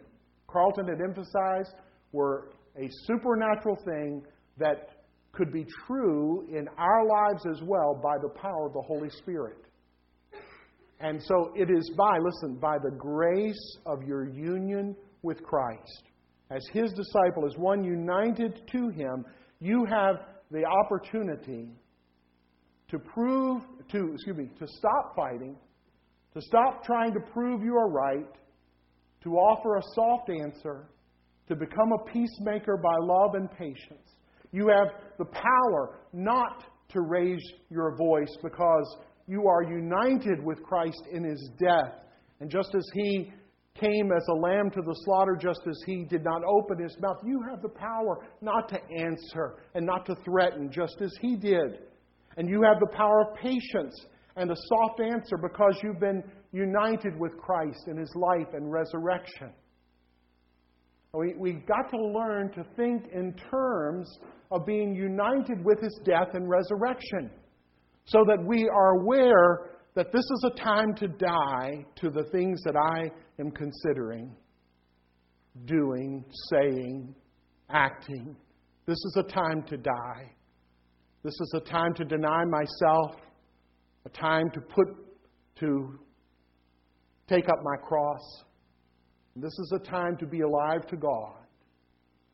Carlton 0.48 0.88
had 0.88 1.00
emphasized 1.00 1.74
were 2.12 2.50
a 2.76 2.88
supernatural 3.06 3.76
thing 3.84 4.22
that 4.56 5.04
could 5.32 5.52
be 5.52 5.66
true 5.87 6.46
in 6.50 6.66
our 6.78 7.06
lives 7.06 7.44
as 7.50 7.61
well 7.62 8.00
by 8.02 8.16
the 8.20 8.30
power 8.40 8.66
of 8.66 8.72
the 8.72 8.82
Holy 8.82 9.11
Spirit. 9.11 9.58
And 11.00 11.22
so 11.22 11.52
it 11.54 11.70
is 11.70 11.90
by, 11.96 12.18
listen, 12.18 12.56
by 12.56 12.78
the 12.78 12.90
grace 12.90 13.76
of 13.87 14.02
your 14.02 14.28
union 14.28 14.96
with 15.22 15.42
Christ. 15.42 16.02
As 16.50 16.66
his 16.72 16.92
disciple, 16.92 17.44
as 17.46 17.56
one 17.56 17.84
united 17.84 18.62
to 18.72 18.88
him, 18.88 19.24
you 19.61 19.84
have 19.84 20.16
the 20.50 20.64
opportunity 20.64 21.68
to 22.88 22.98
prove, 22.98 23.62
to, 23.90 24.12
excuse 24.14 24.37
me, 24.37 24.48
to 24.58 24.66
stop 24.66 25.14
fighting, 25.14 25.56
to 26.34 26.40
stop 26.40 26.82
trying 26.84 27.12
to 27.12 27.20
prove 27.32 27.62
you 27.62 27.76
are 27.76 27.90
right, 27.90 28.32
to 29.24 29.30
offer 29.34 29.76
a 29.76 29.82
soft 29.94 30.30
answer, 30.30 30.88
to 31.48 31.56
become 31.56 31.92
a 31.92 32.11
peacemaker 32.11 32.76
by 32.76 32.94
love 33.00 33.34
and 33.34 33.50
patience. 33.50 34.16
You 34.52 34.68
have 34.68 34.88
the 35.18 35.26
power 35.26 36.00
not 36.12 36.64
to 36.90 37.02
raise 37.02 37.42
your 37.70 37.94
voice 37.96 38.34
because 38.42 38.96
you 39.26 39.46
are 39.46 39.62
united 39.62 40.42
with 40.42 40.62
Christ 40.62 41.02
in 41.12 41.24
his 41.24 41.50
death. 41.58 41.92
And 42.40 42.50
just 42.50 42.74
as 42.74 42.84
he 42.94 43.30
came 43.78 44.10
as 44.12 44.26
a 44.28 44.34
lamb 44.34 44.70
to 44.70 44.82
the 44.82 44.94
slaughter 45.04 45.36
just 45.40 45.60
as 45.68 45.80
he 45.86 46.04
did 46.04 46.24
not 46.24 46.42
open 46.44 46.82
his 46.82 46.96
mouth. 47.00 47.18
You 47.24 47.42
have 47.48 47.62
the 47.62 47.68
power 47.68 48.18
not 48.40 48.68
to 48.70 48.80
answer 48.90 49.56
and 49.74 49.86
not 49.86 50.06
to 50.06 50.14
threaten 50.24 50.70
just 50.70 50.96
as 51.00 51.12
he 51.20 51.36
did. 51.36 51.80
And 52.36 52.48
you 52.48 52.62
have 52.62 52.80
the 52.80 52.96
power 52.96 53.22
of 53.22 53.36
patience 53.36 53.94
and 54.36 54.50
a 54.50 54.56
soft 54.56 55.00
answer 55.00 55.36
because 55.36 55.78
you've 55.82 56.00
been 56.00 56.22
united 56.52 57.18
with 57.18 57.36
Christ 57.38 57.88
in 57.88 57.96
his 57.96 58.12
life 58.14 58.54
and 58.54 58.70
resurrection. 58.70 59.52
We, 61.14 61.34
we've 61.36 61.66
got 61.66 61.90
to 61.90 61.96
learn 61.96 62.52
to 62.52 62.64
think 62.76 63.08
in 63.12 63.34
terms 63.50 64.18
of 64.50 64.66
being 64.66 64.94
united 64.94 65.64
with 65.64 65.80
his 65.80 65.98
death 66.04 66.34
and 66.34 66.48
resurrection 66.48 67.30
so 68.04 68.24
that 68.26 68.42
we 68.44 68.68
are 68.68 69.00
aware 69.00 69.77
that 69.98 70.12
this 70.12 70.22
is 70.22 70.44
a 70.46 70.62
time 70.62 70.94
to 70.94 71.08
die 71.08 71.84
to 71.96 72.08
the 72.08 72.22
things 72.30 72.62
that 72.62 72.76
I 72.76 73.11
am 73.40 73.50
considering, 73.50 74.32
doing, 75.64 76.24
saying, 76.52 77.16
acting. 77.68 78.37
This 78.87 78.94
is 78.94 79.16
a 79.18 79.24
time 79.24 79.64
to 79.64 79.76
die. 79.76 80.30
This 81.24 81.32
is 81.32 81.52
a 81.56 81.68
time 81.68 81.94
to 81.94 82.04
deny 82.04 82.44
myself, 82.44 83.16
a 84.06 84.08
time 84.11 84.48
to 84.54 84.61
put, 84.61 84.87
to 85.58 85.98
take 87.28 87.48
up 87.48 87.58
my 87.64 87.76
cross. 87.82 88.44
This 89.34 89.58
is 89.58 89.72
a 89.74 89.80
time 89.80 90.16
to 90.18 90.26
be 90.26 90.42
alive 90.42 90.87
to 90.90 90.96
God 90.96 91.40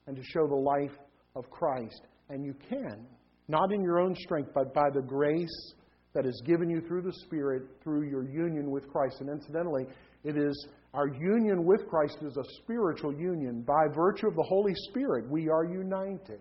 and 0.06 0.14
to 0.14 0.22
show 0.22 0.46
the 0.46 0.54
life 0.54 0.98
of 1.34 1.48
Christ. 1.48 2.02
And 2.28 2.44
you 2.44 2.54
can, 2.68 3.06
not 3.48 3.72
in 3.72 3.82
your 3.82 4.00
own 4.00 4.14
strength, 4.16 4.50
but 4.54 4.74
by 4.74 4.90
the 4.92 5.00
grace 5.00 5.74
that 6.14 6.26
is 6.26 6.40
given 6.46 6.70
you 6.70 6.80
through 6.80 7.02
the 7.02 7.12
Spirit 7.24 7.64
through 7.82 8.08
your 8.08 8.24
union 8.24 8.70
with 8.70 8.88
Christ. 8.88 9.16
And 9.20 9.28
incidentally, 9.28 9.84
it 10.22 10.36
is 10.36 10.68
our 10.94 11.08
union 11.08 11.64
with 11.64 11.86
Christ 11.88 12.18
is 12.22 12.36
a 12.36 12.44
spiritual 12.62 13.12
union. 13.12 13.62
By 13.62 13.86
virtue 13.94 14.28
of 14.28 14.36
the 14.36 14.44
Holy 14.44 14.72
Spirit, 14.88 15.28
we 15.28 15.48
are 15.48 15.64
united 15.64 16.40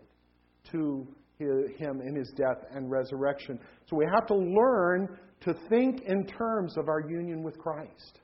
to 0.72 1.08
Him 1.40 2.02
in 2.02 2.16
His 2.16 2.32
death 2.38 2.64
and 2.72 2.90
resurrection. 2.90 3.60
So 3.90 3.98
we 3.98 4.06
have 4.14 4.28
to 4.28 4.36
learn 4.36 5.18
to 5.42 5.56
think 5.70 6.02
in 6.04 6.26
terms 6.28 6.78
of 6.78 6.88
our 6.88 7.02
union 7.10 7.44
with 7.44 7.58
Christ. 7.58 8.20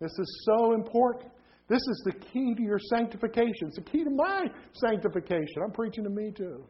This 0.00 0.10
is 0.18 0.46
so 0.46 0.72
important. 0.72 1.30
This 1.68 1.78
is 1.78 2.02
the 2.06 2.12
key 2.12 2.54
to 2.56 2.62
your 2.62 2.80
sanctification. 2.96 3.68
It's 3.68 3.76
the 3.76 3.82
key 3.82 4.02
to 4.02 4.10
my 4.10 4.46
sanctification. 4.72 5.62
I'm 5.62 5.72
preaching 5.72 6.04
to 6.04 6.10
me 6.10 6.32
too. 6.34 6.64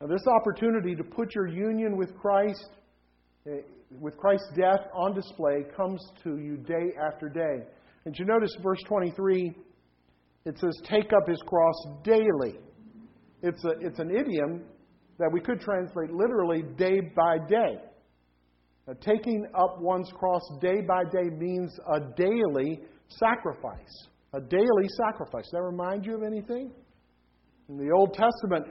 Now, 0.00 0.06
this 0.06 0.26
opportunity 0.26 0.94
to 0.94 1.04
put 1.04 1.34
your 1.34 1.46
union 1.46 1.96
with 1.96 2.16
Christ, 2.16 2.70
eh, 3.46 3.60
with 4.00 4.16
Christ's 4.16 4.50
death 4.56 4.80
on 4.94 5.14
display, 5.14 5.64
comes 5.76 6.00
to 6.24 6.38
you 6.38 6.56
day 6.56 6.94
after 7.06 7.28
day. 7.28 7.66
And 8.06 8.18
you 8.18 8.24
notice 8.24 8.50
verse 8.62 8.80
23, 8.86 9.54
it 10.46 10.58
says, 10.58 10.74
Take 10.84 11.12
up 11.12 11.28
his 11.28 11.40
cross 11.46 11.74
daily. 12.02 12.58
It's, 13.42 13.62
a, 13.64 13.72
it's 13.80 13.98
an 13.98 14.10
idiom 14.10 14.62
that 15.18 15.30
we 15.30 15.40
could 15.40 15.60
translate 15.60 16.10
literally 16.10 16.62
day 16.78 17.00
by 17.14 17.36
day. 17.46 17.76
Uh, 18.88 18.94
taking 19.02 19.46
up 19.54 19.76
one's 19.80 20.10
cross 20.18 20.40
day 20.62 20.80
by 20.88 21.02
day 21.12 21.28
means 21.36 21.78
a 21.94 22.00
daily 22.16 22.80
sacrifice. 23.08 24.08
A 24.32 24.40
daily 24.40 24.88
sacrifice. 24.96 25.44
Does 25.44 25.52
that 25.52 25.62
remind 25.62 26.06
you 26.06 26.14
of 26.14 26.22
anything? 26.22 26.70
In 27.68 27.76
the 27.76 27.92
Old 27.94 28.14
Testament 28.14 28.66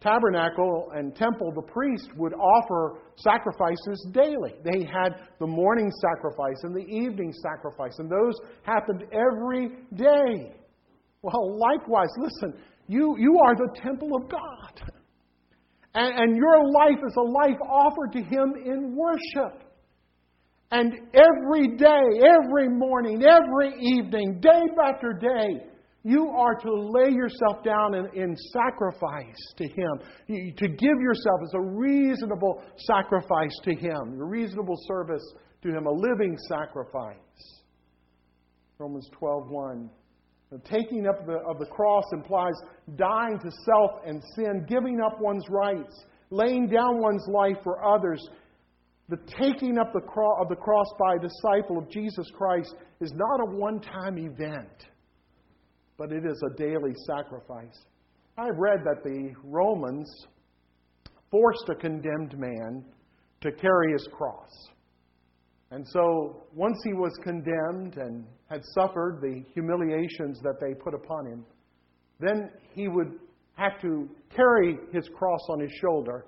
tabernacle 0.00 0.90
and 0.94 1.14
temple, 1.14 1.52
the 1.54 1.72
priest 1.72 2.08
would 2.16 2.32
offer 2.34 3.00
sacrifices 3.16 4.06
daily. 4.12 4.54
They 4.64 4.84
had 4.84 5.14
the 5.40 5.46
morning 5.46 5.90
sacrifice 6.00 6.62
and 6.62 6.74
the 6.74 6.86
evening 6.86 7.32
sacrifice, 7.32 7.98
and 7.98 8.10
those 8.10 8.34
happened 8.62 9.04
every 9.12 9.70
day. 9.94 10.52
Well, 11.22 11.58
likewise, 11.58 12.10
listen, 12.18 12.60
you, 12.86 13.16
you 13.18 13.38
are 13.44 13.56
the 13.56 13.80
temple 13.82 14.10
of 14.16 14.30
God. 14.30 14.92
And, 15.94 16.18
and 16.18 16.36
your 16.36 16.70
life 16.70 16.98
is 17.06 17.14
a 17.16 17.22
life 17.22 17.60
offered 17.68 18.12
to 18.12 18.20
Him 18.20 18.54
in 18.64 18.96
worship. 18.96 19.64
And 20.70 20.92
every 21.14 21.76
day, 21.76 22.20
every 22.22 22.68
morning, 22.68 23.22
every 23.24 23.72
evening, 23.80 24.38
day 24.40 24.62
after 24.84 25.12
day, 25.12 25.66
you 26.08 26.30
are 26.30 26.54
to 26.54 26.72
lay 26.72 27.10
yourself 27.10 27.62
down 27.62 27.94
in, 27.94 28.06
in, 28.14 28.34
sacrifice 28.52 29.36
to 29.56 29.64
Him, 29.64 30.54
to 30.56 30.68
give 30.68 31.00
yourself 31.00 31.40
as 31.44 31.52
a 31.54 31.60
reasonable 31.60 32.62
sacrifice 32.78 33.54
to 33.64 33.74
Him, 33.74 34.18
a 34.18 34.24
reasonable 34.24 34.76
service 34.86 35.22
to 35.62 35.68
Him, 35.68 35.86
a 35.86 35.90
living 35.90 36.36
sacrifice. 36.48 37.16
Romans 38.78 39.10
12:1. 39.20 39.90
The 40.50 40.58
taking 40.60 41.06
up 41.06 41.26
the, 41.26 41.40
of 41.46 41.58
the 41.58 41.66
cross 41.66 42.04
implies 42.12 42.54
dying 42.96 43.38
to 43.40 43.50
self 43.66 43.90
and 44.06 44.22
sin, 44.34 44.64
giving 44.66 44.98
up 45.00 45.20
one's 45.20 45.44
rights, 45.50 46.06
laying 46.30 46.68
down 46.68 47.02
one's 47.02 47.26
life 47.28 47.58
for 47.62 47.84
others. 47.84 48.26
The 49.10 49.18
taking 49.38 49.78
up 49.78 49.92
the 49.92 50.00
cro- 50.00 50.40
of 50.40 50.48
the 50.48 50.56
cross 50.56 50.86
by 50.98 51.16
a 51.16 51.18
disciple 51.18 51.76
of 51.76 51.90
Jesus 51.90 52.26
Christ 52.34 52.74
is 53.00 53.12
not 53.14 53.40
a 53.40 53.56
one 53.56 53.80
time 53.80 54.16
event, 54.16 54.86
but 55.98 56.12
it 56.12 56.24
is 56.24 56.42
a 56.42 56.56
daily 56.56 56.94
sacrifice. 57.06 57.84
I've 58.38 58.56
read 58.56 58.80
that 58.84 59.02
the 59.02 59.34
Romans 59.42 60.08
forced 61.30 61.68
a 61.70 61.74
condemned 61.74 62.38
man 62.38 62.84
to 63.40 63.52
carry 63.52 63.92
his 63.92 64.08
cross. 64.12 64.50
And 65.70 65.86
so, 65.86 66.44
once 66.54 66.78
he 66.84 66.94
was 66.94 67.12
condemned 67.22 67.98
and 67.98 68.24
had 68.48 68.62
suffered 68.74 69.18
the 69.20 69.44
humiliations 69.52 70.40
that 70.40 70.54
they 70.60 70.72
put 70.72 70.94
upon 70.94 71.26
him, 71.26 71.44
then 72.20 72.50
he 72.72 72.88
would 72.88 73.18
have 73.56 73.78
to 73.82 74.08
carry 74.34 74.78
his 74.92 75.08
cross 75.18 75.40
on 75.50 75.60
his 75.60 75.72
shoulder 75.82 76.24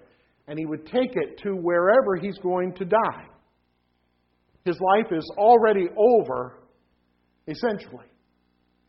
and 0.46 0.58
he 0.58 0.66
would 0.66 0.84
take 0.84 1.14
it 1.14 1.38
to 1.44 1.52
wherever 1.52 2.16
he's 2.20 2.36
going 2.38 2.74
to 2.74 2.84
die. 2.84 3.24
His 4.64 4.76
life 4.80 5.12
is 5.12 5.24
already 5.38 5.86
over, 5.96 6.58
essentially. 7.46 8.04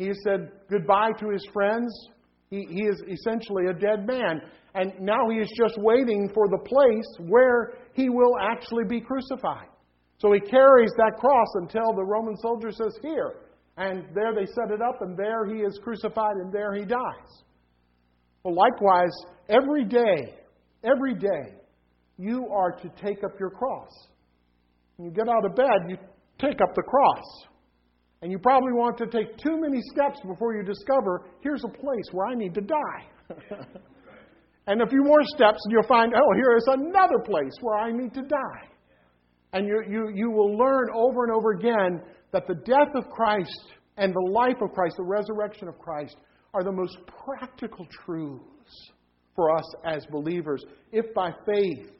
He 0.01 0.07
has 0.07 0.17
said 0.23 0.49
goodbye 0.67 1.11
to 1.19 1.29
his 1.29 1.45
friends. 1.53 1.93
He, 2.49 2.65
he 2.67 2.81
is 2.87 3.03
essentially 3.07 3.67
a 3.67 3.73
dead 3.73 4.07
man. 4.07 4.41
And 4.73 4.93
now 4.99 5.29
he 5.29 5.37
is 5.37 5.51
just 5.55 5.75
waiting 5.77 6.27
for 6.33 6.47
the 6.47 6.57
place 6.57 7.29
where 7.29 7.73
he 7.93 8.09
will 8.09 8.35
actually 8.41 8.85
be 8.89 8.99
crucified. 8.99 9.67
So 10.17 10.33
he 10.33 10.39
carries 10.39 10.89
that 10.97 11.17
cross 11.19 11.49
until 11.53 11.93
the 11.93 12.03
Roman 12.03 12.35
soldier 12.37 12.71
says, 12.71 12.97
Here. 13.03 13.33
And 13.77 14.05
there 14.15 14.33
they 14.33 14.47
set 14.47 14.73
it 14.73 14.81
up, 14.81 15.03
and 15.03 15.15
there 15.15 15.45
he 15.45 15.61
is 15.61 15.79
crucified, 15.83 16.37
and 16.37 16.51
there 16.51 16.73
he 16.73 16.83
dies. 16.83 17.43
Well, 18.43 18.55
likewise, 18.55 19.13
every 19.49 19.85
day, 19.85 20.33
every 20.83 21.13
day, 21.13 21.53
you 22.17 22.47
are 22.51 22.71
to 22.71 22.89
take 23.05 23.23
up 23.23 23.39
your 23.39 23.51
cross. 23.51 23.91
When 24.97 25.09
you 25.09 25.13
get 25.13 25.29
out 25.29 25.45
of 25.45 25.55
bed, 25.55 25.89
you 25.89 25.97
take 26.39 26.59
up 26.59 26.73
the 26.73 26.81
cross. 26.81 27.50
And 28.21 28.31
you 28.31 28.37
probably 28.37 28.73
want 28.73 28.97
to 28.99 29.07
take 29.07 29.37
too 29.37 29.59
many 29.59 29.81
steps 29.93 30.19
before 30.25 30.55
you 30.55 30.63
discover 30.63 31.25
here's 31.41 31.63
a 31.63 31.79
place 31.79 32.05
where 32.11 32.27
I 32.27 32.35
need 32.35 32.53
to 32.53 32.61
die. 32.61 33.03
and 34.67 34.81
a 34.81 34.87
few 34.87 35.03
more 35.03 35.21
steps, 35.23 35.57
and 35.65 35.71
you'll 35.71 35.87
find, 35.87 36.13
oh, 36.15 36.33
here 36.35 36.55
is 36.55 36.65
another 36.67 37.19
place 37.25 37.53
where 37.61 37.77
I 37.77 37.91
need 37.91 38.13
to 38.13 38.21
die. 38.21 38.67
And 39.53 39.67
you, 39.67 39.83
you, 39.89 40.11
you 40.13 40.29
will 40.29 40.55
learn 40.55 40.87
over 40.95 41.23
and 41.23 41.33
over 41.33 41.51
again 41.51 42.01
that 42.31 42.47
the 42.47 42.55
death 42.55 42.95
of 42.95 43.09
Christ 43.09 43.73
and 43.97 44.13
the 44.13 44.31
life 44.31 44.61
of 44.61 44.71
Christ, 44.71 44.95
the 44.97 45.03
resurrection 45.03 45.67
of 45.67 45.77
Christ, 45.79 46.15
are 46.53 46.63
the 46.63 46.71
most 46.71 46.97
practical 47.25 47.87
truths 48.05 48.91
for 49.35 49.55
us 49.55 49.65
as 49.85 50.05
believers. 50.11 50.63
If 50.91 51.13
by 51.13 51.31
faith 51.45 51.91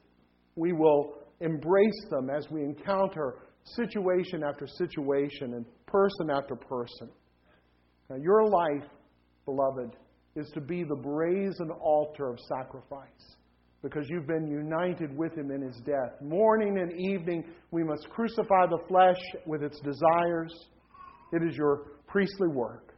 we 0.55 0.71
will 0.73 1.15
embrace 1.39 2.05
them 2.09 2.29
as 2.29 2.45
we 2.51 2.61
encounter 2.61 3.39
situation 3.63 4.43
after 4.43 4.67
situation 4.67 5.53
and 5.53 5.65
person 5.85 6.29
after 6.29 6.55
person. 6.55 7.09
Now, 8.09 8.17
your 8.17 8.47
life, 8.47 8.89
beloved, 9.45 9.95
is 10.35 10.49
to 10.53 10.61
be 10.61 10.83
the 10.83 10.95
brazen 10.95 11.71
altar 11.71 12.29
of 12.29 12.39
sacrifice 12.39 13.35
because 13.81 14.05
you've 14.09 14.27
been 14.27 14.47
united 14.47 15.15
with 15.17 15.35
him 15.35 15.51
in 15.51 15.61
his 15.61 15.81
death. 15.85 16.21
Morning 16.21 16.77
and 16.77 16.91
evening, 16.93 17.43
we 17.71 17.83
must 17.83 18.07
crucify 18.09 18.67
the 18.69 18.79
flesh 18.87 19.19
with 19.45 19.63
its 19.63 19.79
desires. 19.79 20.53
It 21.33 21.41
is 21.47 21.55
your 21.55 21.87
priestly 22.07 22.47
work. 22.47 22.93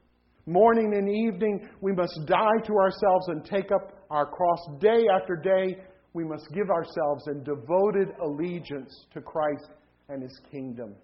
Morning 0.46 0.94
and 0.94 1.08
evening, 1.10 1.70
we 1.80 1.94
must 1.94 2.20
die 2.26 2.60
to 2.66 2.74
ourselves 2.74 3.28
and 3.30 3.46
take 3.46 3.72
up 3.72 4.06
our 4.10 4.26
cross 4.26 4.60
day 4.82 5.06
after 5.14 5.38
day. 5.38 5.78
We 6.14 6.26
must 6.26 6.50
give 6.54 6.70
ourselves 6.70 7.28
in 7.28 7.44
devoted 7.44 8.10
allegiance 8.22 8.94
to 9.14 9.22
Christ 9.22 9.70
and 10.10 10.22
his 10.22 10.40
kingdom. 10.52 10.96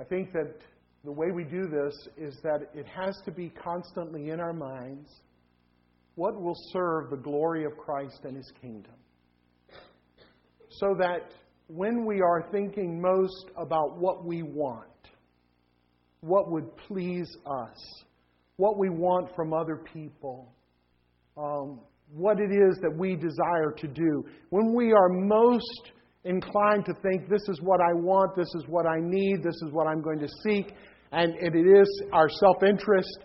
I 0.00 0.04
think 0.04 0.32
that 0.32 0.56
the 1.04 1.12
way 1.12 1.30
we 1.30 1.44
do 1.44 1.68
this 1.68 2.08
is 2.16 2.38
that 2.42 2.70
it 2.74 2.86
has 2.86 3.16
to 3.24 3.32
be 3.32 3.50
constantly 3.50 4.30
in 4.30 4.40
our 4.40 4.52
minds 4.52 5.08
what 6.14 6.40
will 6.40 6.56
serve 6.72 7.10
the 7.10 7.16
glory 7.16 7.64
of 7.64 7.76
Christ 7.76 8.20
and 8.24 8.36
his 8.36 8.50
kingdom. 8.60 8.92
So 10.68 10.94
that 10.98 11.32
when 11.68 12.04
we 12.04 12.20
are 12.20 12.48
thinking 12.52 13.00
most 13.00 13.46
about 13.56 13.98
what 13.98 14.24
we 14.24 14.42
want, 14.42 14.88
what 16.20 16.50
would 16.50 16.76
please 16.88 17.34
us, 17.46 18.04
what 18.56 18.78
we 18.78 18.90
want 18.90 19.34
from 19.34 19.52
other 19.52 19.76
people, 19.92 20.52
um, 21.36 21.80
what 22.14 22.38
it 22.40 22.52
is 22.52 22.78
that 22.82 22.94
we 22.96 23.16
desire 23.16 23.72
to 23.78 23.88
do, 23.88 24.24
when 24.50 24.74
we 24.74 24.92
are 24.92 25.08
most 25.08 25.92
inclined 26.24 26.84
to 26.86 26.94
think, 27.02 27.28
this 27.28 27.42
is 27.48 27.60
what 27.62 27.80
I 27.80 27.92
want, 27.94 28.36
this 28.36 28.52
is 28.54 28.64
what 28.68 28.86
I 28.86 28.98
need, 29.00 29.42
this 29.42 29.56
is 29.66 29.72
what 29.72 29.86
I'm 29.86 30.02
going 30.02 30.20
to 30.20 30.28
seek, 30.44 30.74
and 31.10 31.34
it 31.40 31.56
is 31.56 32.02
our 32.12 32.28
self 32.28 32.62
interest 32.62 33.18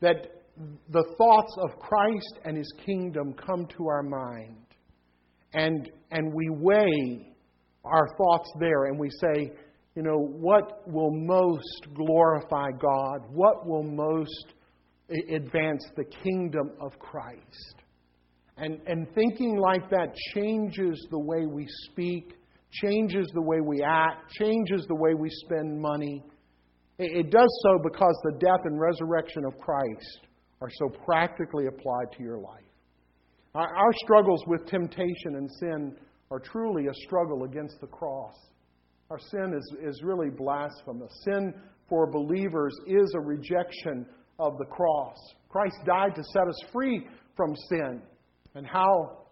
that 0.00 0.42
the 0.90 1.04
thoughts 1.16 1.56
of 1.62 1.78
Christ 1.78 2.38
and 2.44 2.56
His 2.56 2.72
kingdom 2.84 3.34
come 3.34 3.66
to 3.76 3.86
our 3.88 4.02
mind. 4.02 4.56
And, 5.52 5.90
and 6.10 6.32
we 6.32 6.48
weigh 6.50 7.34
our 7.84 8.06
thoughts 8.16 8.50
there 8.60 8.84
and 8.84 8.98
we 8.98 9.10
say, 9.10 9.52
you 9.96 10.02
know, 10.02 10.18
what 10.18 10.88
will 10.88 11.10
most 11.12 11.88
glorify 11.94 12.70
God? 12.70 13.22
What 13.32 13.66
will 13.66 13.82
most 13.82 14.54
advance 15.34 15.84
the 15.96 16.04
kingdom 16.04 16.70
of 16.80 16.98
Christ? 16.98 17.82
And, 18.60 18.78
and 18.86 19.06
thinking 19.14 19.58
like 19.58 19.88
that 19.88 20.14
changes 20.34 21.06
the 21.10 21.18
way 21.18 21.46
we 21.46 21.66
speak, 21.90 22.34
changes 22.70 23.26
the 23.32 23.40
way 23.40 23.60
we 23.60 23.82
act, 23.82 24.30
changes 24.32 24.84
the 24.86 24.94
way 24.94 25.14
we 25.14 25.30
spend 25.30 25.80
money. 25.80 26.22
It 26.98 27.30
does 27.30 27.60
so 27.62 27.78
because 27.82 28.14
the 28.24 28.38
death 28.38 28.60
and 28.64 28.78
resurrection 28.78 29.46
of 29.46 29.58
Christ 29.58 30.26
are 30.60 30.68
so 30.70 30.90
practically 31.06 31.66
applied 31.66 32.12
to 32.18 32.22
your 32.22 32.38
life. 32.38 32.60
Our 33.54 33.92
struggles 34.04 34.44
with 34.46 34.66
temptation 34.66 35.36
and 35.36 35.50
sin 35.58 35.96
are 36.30 36.38
truly 36.38 36.86
a 36.86 36.94
struggle 37.06 37.44
against 37.44 37.80
the 37.80 37.86
cross. 37.86 38.36
Our 39.10 39.18
sin 39.18 39.54
is, 39.56 39.74
is 39.82 40.02
really 40.04 40.28
blasphemous. 40.28 41.10
Sin 41.24 41.54
for 41.88 42.08
believers 42.08 42.74
is 42.86 43.12
a 43.16 43.20
rejection 43.20 44.06
of 44.38 44.58
the 44.58 44.66
cross. 44.66 45.16
Christ 45.48 45.76
died 45.84 46.14
to 46.14 46.22
set 46.32 46.46
us 46.46 46.62
free 46.72 47.06
from 47.34 47.56
sin. 47.70 48.02
And 48.54 48.66
how 48.66 49.26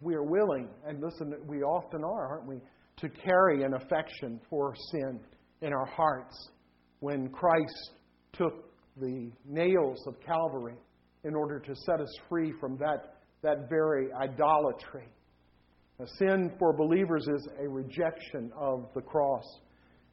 we 0.00 0.14
are 0.14 0.24
willing, 0.24 0.68
and 0.86 1.00
listen, 1.02 1.34
we 1.46 1.62
often 1.62 2.02
are, 2.04 2.28
aren't 2.28 2.46
we, 2.46 2.60
to 2.98 3.08
carry 3.08 3.62
an 3.62 3.74
affection 3.74 4.40
for 4.50 4.74
sin 4.90 5.20
in 5.60 5.72
our 5.72 5.86
hearts 5.86 6.50
when 7.00 7.28
Christ 7.28 7.90
took 8.32 8.64
the 9.00 9.30
nails 9.46 9.98
of 10.06 10.14
Calvary 10.20 10.76
in 11.24 11.34
order 11.34 11.58
to 11.60 11.74
set 11.74 12.00
us 12.00 12.12
free 12.28 12.52
from 12.60 12.76
that, 12.78 13.16
that 13.42 13.68
very 13.68 14.08
idolatry. 14.12 15.08
A 16.00 16.06
sin 16.18 16.52
for 16.58 16.72
believers 16.72 17.26
is 17.28 17.48
a 17.60 17.68
rejection 17.68 18.52
of 18.56 18.88
the 18.94 19.00
cross. 19.00 19.44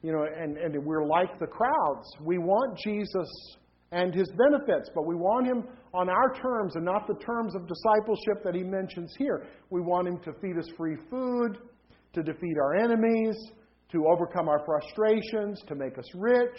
You 0.02 0.12
know, 0.12 0.24
and, 0.24 0.56
and 0.56 0.84
we're 0.84 1.06
like 1.06 1.38
the 1.38 1.46
crowds. 1.46 2.08
We 2.20 2.38
want 2.38 2.78
Jesus 2.84 3.28
and 3.92 4.14
his 4.14 4.28
benefits, 4.36 4.90
but 4.94 5.06
we 5.06 5.14
want 5.14 5.46
him 5.46 5.64
on 5.94 6.08
our 6.08 6.34
terms 6.34 6.74
and 6.74 6.84
not 6.84 7.06
the 7.06 7.14
terms 7.14 7.54
of 7.54 7.68
discipleship 7.68 8.42
that 8.44 8.54
he 8.54 8.62
mentions 8.62 9.14
here. 9.16 9.46
We 9.70 9.80
want 9.80 10.08
him 10.08 10.18
to 10.24 10.32
feed 10.40 10.58
us 10.58 10.68
free 10.76 10.96
food, 11.08 11.58
to 12.12 12.22
defeat 12.22 12.56
our 12.60 12.76
enemies, 12.76 13.36
to 13.92 14.06
overcome 14.06 14.48
our 14.48 14.64
frustrations, 14.64 15.62
to 15.68 15.74
make 15.74 15.98
us 15.98 16.06
rich, 16.14 16.58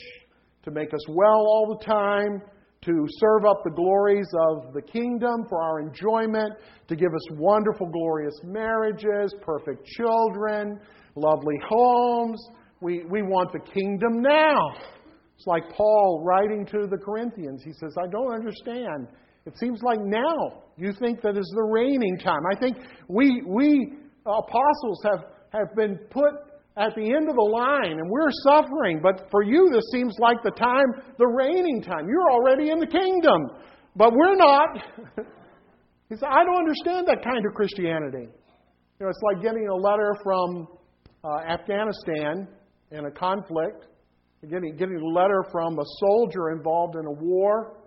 to 0.63 0.71
make 0.71 0.93
us 0.93 1.07
well 1.09 1.45
all 1.45 1.77
the 1.77 1.85
time, 1.85 2.41
to 2.81 3.05
serve 3.19 3.45
up 3.45 3.63
the 3.63 3.71
glories 3.71 4.27
of 4.49 4.73
the 4.73 4.81
kingdom 4.81 5.45
for 5.49 5.61
our 5.61 5.79
enjoyment, 5.81 6.53
to 6.87 6.95
give 6.95 7.13
us 7.13 7.37
wonderful, 7.37 7.87
glorious 7.87 8.35
marriages, 8.43 9.33
perfect 9.41 9.85
children, 9.85 10.79
lovely 11.15 11.55
homes. 11.67 12.39
We, 12.79 13.03
we 13.09 13.23
want 13.23 13.51
the 13.51 13.59
kingdom 13.59 14.21
now. 14.21 14.96
It's 15.37 15.45
like 15.45 15.69
Paul 15.69 16.23
writing 16.25 16.65
to 16.65 16.87
the 16.89 16.97
Corinthians. 16.97 17.61
He 17.63 17.71
says, 17.73 17.93
I 18.01 18.07
don't 18.09 18.33
understand. 18.33 19.07
It 19.45 19.53
seems 19.59 19.79
like 19.83 19.99
now 20.01 20.63
you 20.77 20.91
think 20.93 21.21
that 21.21 21.37
is 21.37 21.51
the 21.55 21.61
reigning 21.61 22.17
time. 22.17 22.41
I 22.51 22.59
think 22.59 22.77
we, 23.07 23.43
we 23.45 23.93
apostles 24.25 24.99
have, 25.03 25.25
have 25.53 25.75
been 25.75 25.99
put 26.09 26.33
at 26.75 26.95
the 26.95 27.13
end 27.13 27.29
of 27.29 27.35
the 27.35 27.49
line 27.53 27.99
and 27.99 28.09
we're 28.09 28.31
suffering, 28.49 28.99
but 29.01 29.29
for 29.29 29.43
you 29.43 29.69
this 29.71 29.83
seems 29.91 30.15
like 30.19 30.37
the 30.43 30.51
time, 30.51 30.85
the 31.19 31.27
reigning 31.27 31.83
time. 31.83 32.07
You're 32.09 32.31
already 32.31 32.71
in 32.71 32.79
the 32.79 32.87
kingdom, 32.87 33.41
but 33.95 34.13
we're 34.13 34.35
not. 34.35 34.69
he 36.09 36.15
said, 36.15 36.29
I 36.29 36.43
don't 36.45 36.57
understand 36.57 37.07
that 37.07 37.23
kind 37.23 37.45
of 37.45 37.53
Christianity. 37.53 38.25
You 38.25 39.05
know, 39.05 39.09
it's 39.09 39.21
like 39.21 39.43
getting 39.43 39.67
a 39.67 39.75
letter 39.75 40.15
from 40.23 40.67
uh, 41.23 41.41
Afghanistan 41.47 42.47
in 42.89 43.05
a 43.05 43.11
conflict 43.11 43.85
getting, 44.49 44.75
getting 44.75 44.97
a 44.97 45.05
letter 45.05 45.43
from 45.51 45.77
a 45.79 45.85
soldier 45.99 46.51
involved 46.51 46.95
in 46.95 47.05
a 47.05 47.11
war 47.11 47.77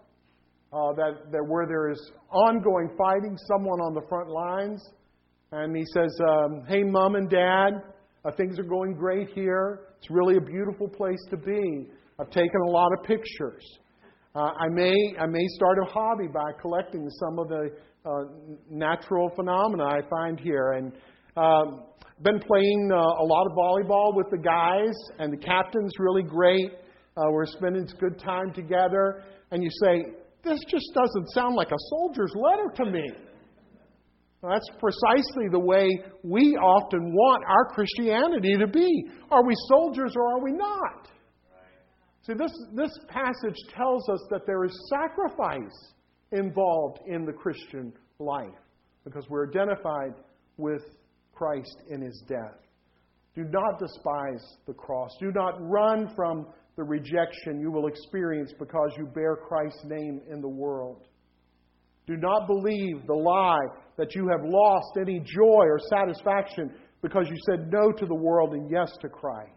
uh, 0.72 0.92
that, 0.94 1.30
that 1.32 1.44
where 1.46 1.66
there 1.66 1.90
is 1.90 2.12
ongoing 2.30 2.90
fighting, 2.96 3.36
someone 3.48 3.80
on 3.80 3.94
the 3.94 4.02
front 4.08 4.28
lines, 4.28 4.82
and 5.52 5.76
he 5.76 5.84
says, 5.92 6.16
um, 6.28 6.62
"Hey, 6.68 6.84
mom 6.84 7.16
and 7.16 7.28
dad, 7.28 7.72
uh, 8.24 8.30
things 8.36 8.58
are 8.58 8.64
going 8.64 8.94
great 8.94 9.30
here. 9.30 9.88
It's 9.98 10.10
really 10.10 10.36
a 10.36 10.40
beautiful 10.40 10.88
place 10.88 11.20
to 11.30 11.36
be. 11.36 11.88
I've 12.20 12.30
taken 12.30 12.60
a 12.66 12.70
lot 12.70 12.90
of 12.92 13.04
pictures. 13.04 13.64
Uh, 14.34 14.52
I 14.56 14.68
may 14.68 14.94
I 15.18 15.26
may 15.26 15.44
start 15.48 15.78
a 15.82 15.90
hobby 15.90 16.28
by 16.32 16.52
collecting 16.60 17.08
some 17.10 17.38
of 17.38 17.48
the 17.48 17.70
uh, 18.04 18.10
natural 18.70 19.30
phenomena 19.34 19.84
I 19.84 20.00
find 20.08 20.38
here, 20.38 20.72
and 20.72 20.92
um, 21.40 21.82
been 22.22 22.38
playing 22.40 22.90
uh, 22.92 22.96
a 22.96 23.24
lot 23.24 23.46
of 23.46 23.52
volleyball 23.52 24.14
with 24.14 24.26
the 24.30 24.38
guys, 24.38 24.94
and 25.18 25.32
the 25.32 25.38
captain's 25.38 25.92
really 25.98 26.22
great. 26.22 26.72
Uh, 27.16 27.22
we're 27.30 27.46
spending 27.46 27.86
good 27.98 28.18
time 28.18 28.52
together. 28.52 29.22
And 29.50 29.62
you 29.62 29.70
say, 29.82 30.04
This 30.44 30.60
just 30.68 30.86
doesn't 30.94 31.30
sound 31.32 31.56
like 31.56 31.68
a 31.68 31.80
soldier's 31.88 32.32
letter 32.36 32.84
to 32.84 32.90
me. 32.90 33.10
That's 34.42 34.68
precisely 34.78 35.48
the 35.50 35.58
way 35.58 36.02
we 36.22 36.56
often 36.56 37.12
want 37.12 37.44
our 37.46 37.66
Christianity 37.74 38.56
to 38.58 38.66
be. 38.66 39.04
Are 39.30 39.44
we 39.46 39.54
soldiers 39.68 40.12
or 40.16 40.34
are 40.34 40.42
we 40.42 40.52
not? 40.52 41.08
See, 42.26 42.32
this, 42.34 42.52
this 42.74 42.90
passage 43.08 43.56
tells 43.76 44.08
us 44.08 44.20
that 44.30 44.46
there 44.46 44.64
is 44.64 44.72
sacrifice 44.88 45.92
involved 46.32 47.00
in 47.06 47.24
the 47.26 47.32
Christian 47.32 47.92
life 48.18 48.48
because 49.04 49.26
we're 49.28 49.48
identified 49.48 50.14
with 50.56 50.82
Christ 51.40 51.78
in 51.88 52.02
his 52.02 52.22
death. 52.28 52.60
Do 53.34 53.44
not 53.44 53.78
despise 53.78 54.58
the 54.66 54.74
cross. 54.74 55.10
Do 55.18 55.32
not 55.34 55.54
run 55.58 56.12
from 56.14 56.46
the 56.76 56.84
rejection 56.84 57.60
you 57.60 57.72
will 57.72 57.86
experience 57.86 58.52
because 58.58 58.90
you 58.98 59.06
bear 59.06 59.36
Christ's 59.36 59.84
name 59.86 60.20
in 60.30 60.42
the 60.42 60.48
world. 60.48 61.06
Do 62.06 62.18
not 62.18 62.46
believe 62.46 63.06
the 63.06 63.14
lie 63.14 63.64
that 63.96 64.14
you 64.14 64.28
have 64.28 64.40
lost 64.44 64.98
any 65.00 65.20
joy 65.20 65.64
or 65.64 65.78
satisfaction 65.88 66.74
because 67.00 67.26
you 67.30 67.36
said 67.48 67.70
no 67.72 67.90
to 67.90 68.04
the 68.04 68.14
world 68.14 68.52
and 68.52 68.70
yes 68.70 68.90
to 69.00 69.08
Christ. 69.08 69.50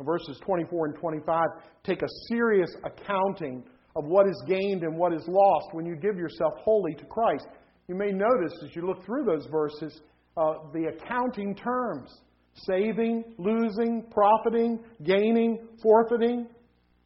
Verses 0.00 0.40
24 0.44 0.86
and 0.86 0.94
25 0.96 1.44
take 1.84 2.02
a 2.02 2.08
serious 2.28 2.70
accounting 2.84 3.62
of 3.94 4.04
what 4.06 4.26
is 4.26 4.42
gained 4.48 4.82
and 4.82 4.96
what 4.96 5.12
is 5.12 5.22
lost 5.28 5.68
when 5.72 5.84
you 5.84 5.94
give 5.94 6.16
yourself 6.16 6.54
wholly 6.64 6.94
to 6.94 7.04
Christ. 7.04 7.46
You 7.90 7.96
may 7.96 8.12
notice 8.12 8.52
as 8.62 8.76
you 8.76 8.86
look 8.86 9.04
through 9.04 9.24
those 9.24 9.46
verses 9.50 10.00
uh, 10.36 10.58
the 10.72 10.92
accounting 10.94 11.56
terms 11.56 12.08
saving, 12.54 13.24
losing, 13.36 14.04
profiting, 14.12 14.78
gaining, 15.02 15.66
forfeiting. 15.82 16.46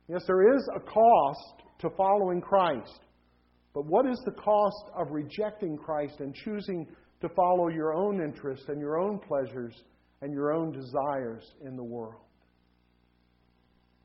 Yes, 0.09 0.20
there 0.27 0.55
is 0.55 0.68
a 0.77 0.81
cost 0.81 1.62
to 1.79 1.88
following 1.97 2.42
Christ. 2.42 3.01
But 3.73 3.87
what 3.87 4.05
is 4.05 4.20
the 4.27 4.33
cost 4.33 4.90
of 4.94 5.11
rejecting 5.11 5.79
Christ 5.79 6.16
and 6.18 6.35
choosing 6.35 6.87
to 7.23 7.31
follow 7.31 7.68
your 7.68 7.94
own 7.94 8.23
interests 8.23 8.66
and 8.68 8.79
your 8.79 9.01
own 9.01 9.18
pleasures 9.20 9.75
and 10.20 10.35
your 10.35 10.53
own 10.53 10.70
desires 10.70 11.51
in 11.64 11.77
the 11.77 11.85
world? 11.85 12.20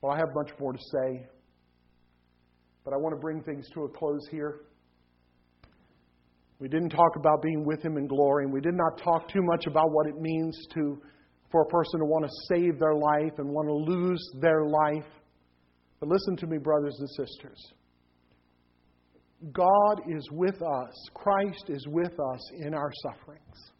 Well, 0.00 0.12
I 0.12 0.16
have 0.16 0.30
much 0.34 0.50
more 0.58 0.72
to 0.72 0.78
say, 0.78 1.26
but 2.86 2.94
I 2.94 2.96
want 2.96 3.14
to 3.14 3.20
bring 3.20 3.42
things 3.42 3.68
to 3.74 3.84
a 3.84 3.88
close 3.90 4.26
here. 4.30 4.60
We 6.60 6.68
didn't 6.68 6.90
talk 6.90 7.16
about 7.16 7.42
being 7.42 7.64
with 7.64 7.82
Him 7.82 7.96
in 7.96 8.06
glory, 8.06 8.44
and 8.44 8.52
we 8.52 8.60
did 8.60 8.74
not 8.74 9.02
talk 9.02 9.28
too 9.28 9.40
much 9.42 9.66
about 9.66 9.90
what 9.92 10.06
it 10.06 10.20
means 10.20 10.56
to, 10.74 11.00
for 11.50 11.62
a 11.62 11.66
person 11.66 12.00
to 12.00 12.06
want 12.06 12.26
to 12.26 12.30
save 12.48 12.78
their 12.78 12.94
life 12.94 13.32
and 13.38 13.48
want 13.48 13.66
to 13.66 13.92
lose 13.92 14.22
their 14.40 14.66
life. 14.66 15.10
But 16.00 16.10
listen 16.10 16.36
to 16.36 16.46
me, 16.46 16.58
brothers 16.58 16.94
and 16.98 17.08
sisters. 17.08 17.72
God 19.52 20.02
is 20.06 20.28
with 20.32 20.60
us, 20.60 21.08
Christ 21.14 21.64
is 21.68 21.86
with 21.88 22.12
us 22.12 22.50
in 22.58 22.74
our 22.74 22.92
sufferings. 23.02 23.70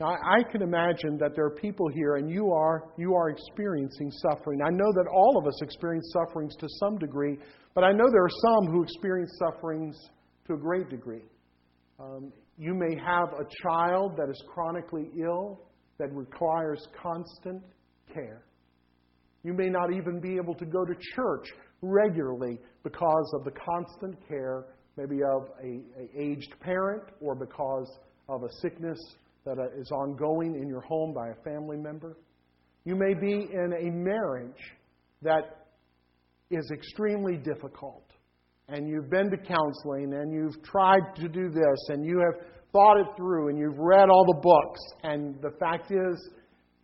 Now, 0.00 0.16
I 0.26 0.42
can 0.50 0.62
imagine 0.62 1.18
that 1.18 1.36
there 1.36 1.44
are 1.44 1.54
people 1.54 1.86
here, 1.88 2.16
and 2.16 2.30
you 2.30 2.50
are, 2.50 2.84
you 2.96 3.14
are 3.14 3.28
experiencing 3.28 4.10
suffering. 4.10 4.60
I 4.62 4.70
know 4.70 4.90
that 4.90 5.06
all 5.14 5.36
of 5.38 5.46
us 5.46 5.60
experience 5.62 6.12
sufferings 6.14 6.56
to 6.56 6.66
some 6.80 6.98
degree, 6.98 7.38
but 7.74 7.84
I 7.84 7.92
know 7.92 8.06
there 8.10 8.24
are 8.24 8.28
some 8.28 8.72
who 8.72 8.82
experience 8.82 9.38
sufferings 9.38 9.96
to 10.46 10.54
a 10.54 10.58
great 10.58 10.88
degree. 10.88 11.22
Um, 12.00 12.32
you 12.58 12.74
may 12.74 12.96
have 12.96 13.28
a 13.34 13.46
child 13.62 14.16
that 14.16 14.28
is 14.28 14.42
chronically 14.52 15.10
ill 15.20 15.60
that 15.98 16.12
requires 16.12 16.86
constant 17.00 17.62
care. 18.12 18.42
You 19.44 19.52
may 19.52 19.68
not 19.68 19.92
even 19.92 20.20
be 20.20 20.36
able 20.36 20.54
to 20.54 20.64
go 20.64 20.84
to 20.84 20.94
church 21.14 21.46
regularly 21.82 22.58
because 22.82 23.32
of 23.34 23.44
the 23.44 23.52
constant 23.52 24.16
care, 24.26 24.64
maybe 24.96 25.22
of 25.22 25.48
a, 25.62 25.82
a 26.00 26.08
aged 26.20 26.54
parent 26.60 27.04
or 27.20 27.34
because 27.34 27.90
of 28.28 28.42
a 28.42 28.52
sickness 28.60 28.98
that 29.44 29.58
uh, 29.58 29.94
ongoing 29.94 30.54
in 30.54 30.68
your 30.68 30.80
home 30.80 31.12
by 31.12 31.28
a 31.28 31.34
family 31.44 31.76
member. 31.76 32.16
You 32.84 32.96
may 32.96 33.14
be 33.14 33.48
in 33.52 33.74
a 33.78 33.90
marriage 33.90 34.72
that 35.22 35.66
is 36.50 36.70
extremely 36.72 37.36
difficult 37.36 38.04
and 38.68 38.88
you've 38.88 39.10
been 39.10 39.30
to 39.30 39.36
counseling 39.36 40.14
and 40.14 40.32
you've 40.32 40.62
tried 40.62 41.14
to 41.16 41.28
do 41.28 41.50
this 41.50 41.88
and 41.88 42.04
you 42.04 42.18
have 42.18 42.46
thought 42.72 42.98
it 42.98 43.06
through 43.16 43.48
and 43.48 43.58
you've 43.58 43.78
read 43.78 44.08
all 44.08 44.24
the 44.26 44.40
books 44.40 44.80
and 45.02 45.36
the 45.42 45.50
fact 45.60 45.90
is 45.90 46.30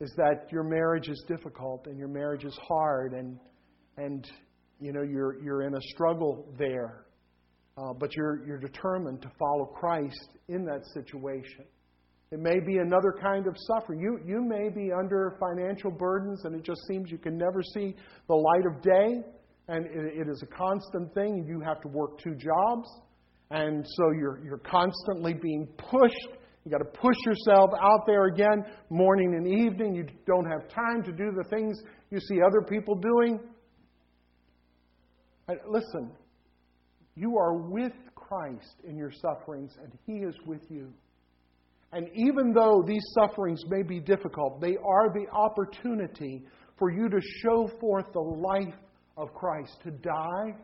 is 0.00 0.12
that 0.16 0.50
your 0.50 0.64
marriage 0.64 1.08
is 1.08 1.22
difficult 1.28 1.86
and 1.86 1.98
your 1.98 2.08
marriage 2.08 2.44
is 2.44 2.58
hard 2.66 3.12
and 3.12 3.38
and 3.96 4.30
you 4.80 4.92
know 4.92 5.02
you're 5.02 5.42
you're 5.42 5.62
in 5.62 5.74
a 5.74 5.80
struggle 5.92 6.46
there. 6.58 7.04
Uh, 7.76 7.92
but 7.92 8.14
you're 8.16 8.44
you're 8.46 8.58
determined 8.58 9.22
to 9.22 9.30
follow 9.38 9.66
Christ 9.66 10.38
in 10.48 10.64
that 10.64 10.84
situation. 10.92 11.64
It 12.30 12.38
may 12.38 12.60
be 12.60 12.78
another 12.78 13.14
kind 13.20 13.46
of 13.46 13.56
suffering. 13.58 14.00
You 14.00 14.18
you 14.24 14.42
may 14.42 14.68
be 14.68 14.90
under 14.92 15.36
financial 15.38 15.90
burdens 15.90 16.44
and 16.44 16.54
it 16.54 16.64
just 16.64 16.80
seems 16.88 17.10
you 17.10 17.18
can 17.18 17.36
never 17.36 17.62
see 17.74 17.94
the 18.26 18.34
light 18.34 18.66
of 18.66 18.82
day 18.82 19.22
and 19.70 19.86
it 19.86 20.28
is 20.28 20.42
a 20.42 20.46
constant 20.46 21.14
thing. 21.14 21.44
You 21.46 21.60
have 21.60 21.80
to 21.82 21.88
work 21.88 22.18
two 22.18 22.34
jobs, 22.34 22.88
and 23.50 23.86
so 23.86 24.10
you're, 24.10 24.44
you're 24.44 24.58
constantly 24.58 25.32
being 25.32 25.68
pushed. 25.78 26.28
You've 26.64 26.72
got 26.72 26.78
to 26.78 26.98
push 27.00 27.16
yourself 27.24 27.70
out 27.80 28.04
there 28.04 28.26
again, 28.26 28.64
morning 28.90 29.34
and 29.34 29.46
evening. 29.46 29.94
You 29.94 30.06
don't 30.26 30.44
have 30.44 30.68
time 30.68 31.04
to 31.04 31.12
do 31.12 31.30
the 31.36 31.48
things 31.48 31.80
you 32.10 32.18
see 32.18 32.40
other 32.44 32.62
people 32.62 32.96
doing. 32.96 33.38
Listen, 35.68 36.10
you 37.14 37.38
are 37.38 37.54
with 37.54 37.92
Christ 38.14 38.74
in 38.84 38.96
your 38.96 39.12
sufferings, 39.12 39.72
and 39.82 39.92
He 40.04 40.24
is 40.24 40.34
with 40.46 40.62
you. 40.68 40.92
And 41.92 42.08
even 42.14 42.52
though 42.52 42.84
these 42.86 43.04
sufferings 43.20 43.62
may 43.68 43.82
be 43.82 44.00
difficult, 44.00 44.60
they 44.60 44.76
are 44.76 45.12
the 45.12 45.26
opportunity 45.32 46.44
for 46.76 46.90
you 46.90 47.08
to 47.08 47.20
show 47.42 47.70
forth 47.80 48.06
the 48.12 48.20
life 48.20 48.74
of 49.16 49.32
Christ 49.34 49.78
to 49.84 49.90
die, 49.90 50.54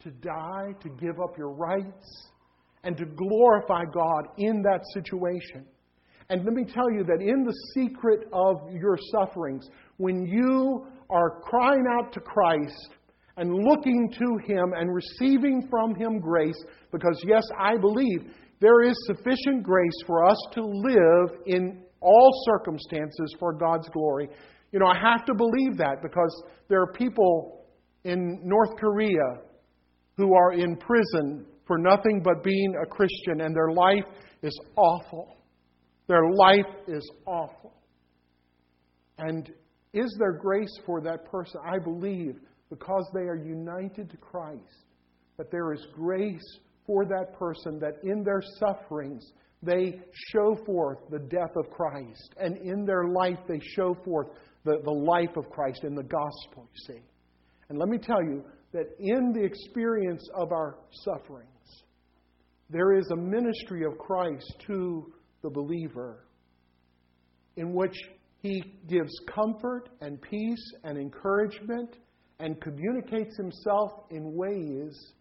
to 0.00 0.10
die, 0.10 0.72
to 0.80 0.88
give 1.00 1.20
up 1.20 1.36
your 1.38 1.50
rights, 1.50 2.28
and 2.84 2.96
to 2.96 3.04
glorify 3.04 3.84
God 3.92 4.28
in 4.38 4.62
that 4.62 4.80
situation. 4.94 5.66
And 6.28 6.44
let 6.44 6.54
me 6.54 6.64
tell 6.64 6.90
you 6.90 7.04
that 7.04 7.20
in 7.20 7.44
the 7.44 7.54
secret 7.74 8.28
of 8.32 8.56
your 8.72 8.98
sufferings, 9.12 9.68
when 9.96 10.26
you 10.26 10.86
are 11.10 11.40
crying 11.40 11.84
out 11.98 12.12
to 12.12 12.20
Christ 12.20 12.90
and 13.36 13.52
looking 13.52 14.10
to 14.18 14.38
Him 14.52 14.72
and 14.76 14.92
receiving 14.92 15.68
from 15.70 15.94
Him 15.94 16.18
grace 16.18 16.60
because, 16.90 17.22
yes, 17.26 17.44
I 17.58 17.76
believe 17.76 18.32
there 18.60 18.82
is 18.82 18.96
sufficient 19.06 19.62
grace 19.62 20.02
for 20.06 20.24
us 20.24 20.38
to 20.52 20.64
live 20.64 21.38
in 21.46 21.82
all 22.00 22.30
circumstances 22.44 23.34
for 23.38 23.52
God's 23.52 23.88
glory. 23.90 24.28
You 24.72 24.80
know, 24.80 24.86
I 24.86 24.98
have 24.98 25.24
to 25.26 25.34
believe 25.34 25.76
that 25.78 26.02
because 26.02 26.42
there 26.68 26.80
are 26.80 26.92
people 26.92 27.65
in 28.06 28.40
North 28.44 28.76
Korea 28.78 29.42
who 30.16 30.34
are 30.34 30.52
in 30.52 30.76
prison 30.76 31.44
for 31.66 31.76
nothing 31.76 32.22
but 32.22 32.44
being 32.44 32.74
a 32.82 32.86
Christian, 32.86 33.40
and 33.40 33.54
their 33.54 33.72
life 33.72 34.04
is 34.42 34.58
awful. 34.76 35.36
Their 36.06 36.30
life 36.32 36.72
is 36.86 37.10
awful. 37.26 37.74
And 39.18 39.50
is 39.92 40.14
there 40.18 40.32
grace 40.32 40.72
for 40.86 41.00
that 41.00 41.24
person? 41.30 41.60
I 41.66 41.78
believe 41.78 42.36
because 42.70 43.10
they 43.12 43.22
are 43.22 43.36
united 43.36 44.10
to 44.10 44.16
Christ, 44.16 44.84
that 45.36 45.50
there 45.50 45.72
is 45.72 45.86
grace 45.92 46.58
for 46.86 47.04
that 47.06 47.36
person, 47.36 47.80
that 47.80 47.94
in 48.04 48.22
their 48.22 48.42
sufferings 48.60 49.32
they 49.62 49.98
show 50.32 50.56
forth 50.64 50.98
the 51.10 51.18
death 51.18 51.56
of 51.56 51.70
Christ, 51.70 52.34
and 52.38 52.56
in 52.58 52.84
their 52.84 53.08
life 53.08 53.38
they 53.48 53.60
show 53.74 53.96
forth 54.04 54.28
the, 54.64 54.76
the 54.84 54.90
life 54.90 55.36
of 55.36 55.50
Christ 55.50 55.80
in 55.82 55.94
the 55.94 56.04
gospel, 56.04 56.68
you 56.72 56.94
see. 56.94 57.02
And 57.68 57.78
let 57.78 57.88
me 57.88 57.98
tell 57.98 58.22
you 58.22 58.44
that 58.72 58.86
in 58.98 59.32
the 59.32 59.42
experience 59.42 60.28
of 60.34 60.52
our 60.52 60.78
sufferings, 61.04 61.50
there 62.70 62.96
is 62.98 63.08
a 63.10 63.16
ministry 63.16 63.84
of 63.84 63.96
Christ 63.98 64.54
to 64.66 65.12
the 65.42 65.50
believer 65.50 66.26
in 67.56 67.72
which 67.72 67.96
he 68.40 68.62
gives 68.88 69.12
comfort 69.34 69.88
and 70.00 70.20
peace 70.20 70.72
and 70.84 70.98
encouragement 70.98 71.96
and 72.38 72.60
communicates 72.60 73.36
himself 73.36 73.92
in 74.10 74.34
ways 74.34 75.12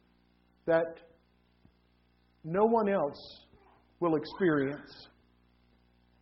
that 0.65 0.99
no 2.43 2.65
one 2.65 2.89
else 2.89 3.19
will 3.99 4.15
experience. 4.15 5.07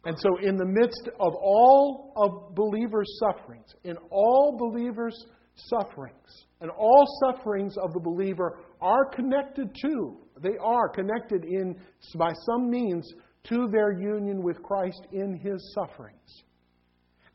And 0.06 0.18
so, 0.20 0.38
in 0.42 0.58
the 0.58 0.66
midst 0.66 1.10
of 1.20 1.34
all 1.36 2.14
of 2.18 2.56
believers' 2.56 3.20
sufferings, 3.20 3.74
in 3.84 3.96
all 4.12 4.58
believers' 4.58 5.18
sufferings, 5.56 6.46
and 6.62 6.72
all 6.72 7.06
sufferings 7.26 7.76
of 7.78 7.94
the 7.94 8.00
believer 8.00 8.60
are 8.82 9.06
connected 9.06 9.76
to, 9.82 10.18
they 10.42 10.58
are 10.60 10.90
connected 10.90 11.46
in, 11.46 11.76
by 12.16 12.32
some 12.46 12.70
means 12.70 13.08
to 13.46 13.68
their 13.72 13.92
union 13.92 14.42
with 14.42 14.62
Christ 14.64 15.02
in 15.12 15.38
his 15.38 15.76
sufferings. 15.76 16.44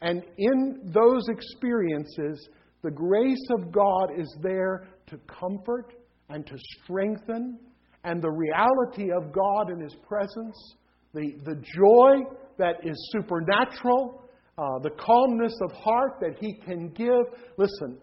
And 0.01 0.23
in 0.37 0.81
those 0.93 1.29
experiences, 1.29 2.49
the 2.83 2.91
grace 2.91 3.47
of 3.51 3.73
God 3.73 4.11
is 4.17 4.33
there 4.41 4.89
to 5.09 5.19
comfort 5.27 5.95
and 6.29 6.47
to 6.47 6.55
strengthen, 6.83 7.59
and 8.05 8.23
the 8.23 8.31
reality 8.31 9.11
of 9.11 9.33
God 9.33 9.71
in 9.71 9.81
His 9.81 9.97
presence, 10.07 10.57
the, 11.15 11.33
the 11.45 11.57
joy 11.75 12.31
that 12.59 12.77
is 12.85 12.97
supernatural, 13.13 14.23
uh, 14.57 14.79
the 14.83 14.91
calmness 14.91 15.55
of 15.63 15.73
heart 15.73 16.19
that 16.21 16.37
He 16.39 16.55
can 16.65 16.91
give. 16.91 17.25
Listen, 17.57 17.99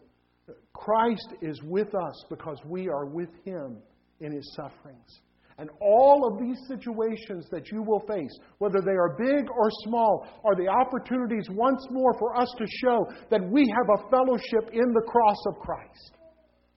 Christ 0.75 1.33
is 1.41 1.59
with 1.63 1.95
us 1.95 2.25
because 2.29 2.57
we 2.65 2.89
are 2.89 3.05
with 3.05 3.29
Him 3.43 3.77
in 4.19 4.31
His 4.31 4.53
sufferings. 4.55 5.21
And 5.57 5.69
all 5.79 6.27
of 6.29 6.39
these 6.39 6.59
situations 6.67 7.47
that 7.49 7.71
you 7.71 7.81
will 7.81 8.01
face, 8.01 8.37
whether 8.57 8.81
they 8.81 8.91
are 8.91 9.15
big 9.17 9.49
or 9.49 9.69
small, 9.85 10.27
are 10.43 10.55
the 10.55 10.67
opportunities 10.67 11.47
once 11.49 11.81
more 11.91 12.13
for 12.19 12.37
us 12.37 12.53
to 12.57 12.65
show 12.81 13.07
that 13.31 13.41
we 13.49 13.73
have 13.73 13.87
a 13.97 14.09
fellowship 14.09 14.69
in 14.73 14.93
the 14.93 15.05
cross 15.07 15.37
of 15.47 15.59
Christ. 15.59 16.11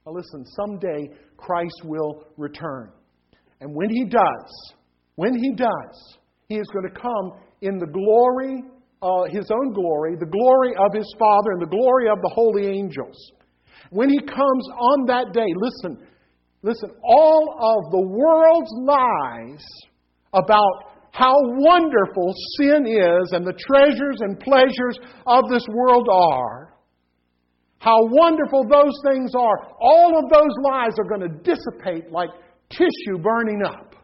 Now, 0.07 0.13
listen, 0.13 0.45
someday 0.47 1.11
Christ 1.37 1.83
will 1.85 2.25
return. 2.37 2.93
And 3.61 3.75
when 3.75 3.91
he 3.91 4.05
does, 4.05 4.75
when 5.17 5.35
he 5.35 5.55
does, 5.57 6.19
he 6.49 6.57
is 6.57 6.69
going 6.73 6.89
to 6.89 7.01
come 7.01 7.33
in 7.63 7.79
the 7.79 7.87
glory, 7.87 8.63
uh, 9.03 9.25
his 9.31 9.51
own 9.51 9.73
glory, 9.73 10.15
the 10.15 10.31
glory 10.31 10.73
of 10.79 10.95
his 10.95 11.13
Father, 11.19 11.51
and 11.51 11.63
the 11.63 11.67
glory 11.67 12.09
of 12.09 12.19
the 12.23 12.31
holy 12.33 12.69
angels. 12.69 13.17
When 13.91 14.09
he 14.09 14.19
comes 14.19 14.69
on 14.79 15.07
that 15.07 15.33
day, 15.33 15.47
listen, 15.57 16.07
Listen, 16.63 16.91
all 17.05 17.55
of 17.61 17.93
the 17.93 18.01
world's 18.01 18.73
lies 18.83 19.65
about 20.33 20.93
how 21.13 21.35
wonderful 21.37 22.35
sin 22.59 22.87
is 22.87 23.33
and 23.33 23.47
the 23.47 23.57
treasures 23.59 24.19
and 24.21 24.39
pleasures 24.41 24.99
of 25.27 25.49
this 25.49 25.65
world 25.73 26.09
are, 26.11 26.75
how 27.79 27.97
wonderful 28.07 28.65
those 28.69 28.93
things 29.09 29.33
are, 29.37 29.69
all 29.81 30.19
of 30.19 30.31
those 30.31 30.51
lies 30.65 30.93
are 30.99 31.09
going 31.09 31.21
to 31.21 31.39
dissipate 31.43 32.11
like 32.11 32.31
tissue 32.71 33.19
burning 33.23 33.63
up. 33.65 33.95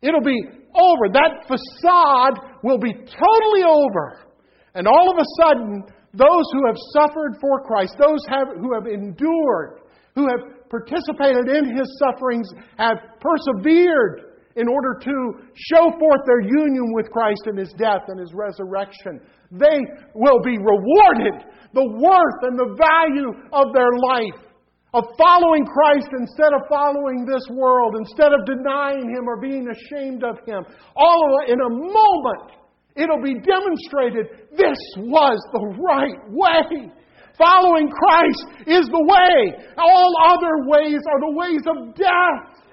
It'll 0.00 0.22
be 0.22 0.40
over. 0.74 1.12
That 1.12 1.46
facade 1.46 2.38
will 2.62 2.78
be 2.78 2.92
totally 2.92 3.62
over. 3.66 4.20
And 4.74 4.88
all 4.88 5.10
of 5.10 5.18
a 5.18 5.42
sudden, 5.42 5.84
those 6.14 6.46
who 6.52 6.66
have 6.66 6.76
suffered 6.94 7.36
for 7.40 7.62
Christ, 7.62 7.94
those 7.98 8.24
have, 8.28 8.48
who 8.56 8.72
have 8.74 8.86
endured, 8.86 9.80
who 10.14 10.26
have 10.30 10.68
participated 10.70 11.48
in 11.48 11.76
his 11.76 11.88
sufferings 11.98 12.48
have 12.78 12.98
persevered 13.20 14.34
in 14.56 14.68
order 14.68 14.98
to 15.02 15.14
show 15.54 15.90
forth 15.98 16.22
their 16.26 16.40
union 16.40 16.92
with 16.94 17.10
Christ 17.10 17.42
in 17.46 17.56
his 17.56 17.72
death 17.76 18.06
and 18.06 18.20
his 18.20 18.32
resurrection. 18.32 19.20
They 19.50 19.82
will 20.14 20.40
be 20.44 20.58
rewarded 20.58 21.42
the 21.74 21.90
worth 21.98 22.40
and 22.42 22.58
the 22.58 22.78
value 22.78 23.34
of 23.52 23.74
their 23.74 23.90
life 23.98 24.44
of 24.94 25.02
following 25.18 25.66
Christ 25.66 26.06
instead 26.20 26.54
of 26.54 26.62
following 26.68 27.26
this 27.26 27.42
world, 27.50 27.96
instead 27.98 28.30
of 28.32 28.46
denying 28.46 29.10
Him 29.10 29.28
or 29.28 29.40
being 29.40 29.66
ashamed 29.66 30.22
of 30.22 30.38
Him. 30.46 30.62
All 30.94 31.40
in 31.48 31.58
a 31.60 31.68
moment, 31.68 32.54
it'll 32.96 33.22
be 33.22 33.34
demonstrated 33.34 34.48
this 34.56 34.78
was 34.98 35.38
the 35.52 35.82
right 35.82 36.18
way. 36.30 36.92
Following 37.36 37.90
Christ 37.90 38.68
is 38.68 38.86
the 38.86 39.04
way. 39.04 39.66
All 39.76 40.14
other 40.24 40.68
ways 40.68 41.00
are 41.10 41.20
the 41.20 41.36
ways 41.36 41.62
of 41.66 41.94
death. 41.96 42.64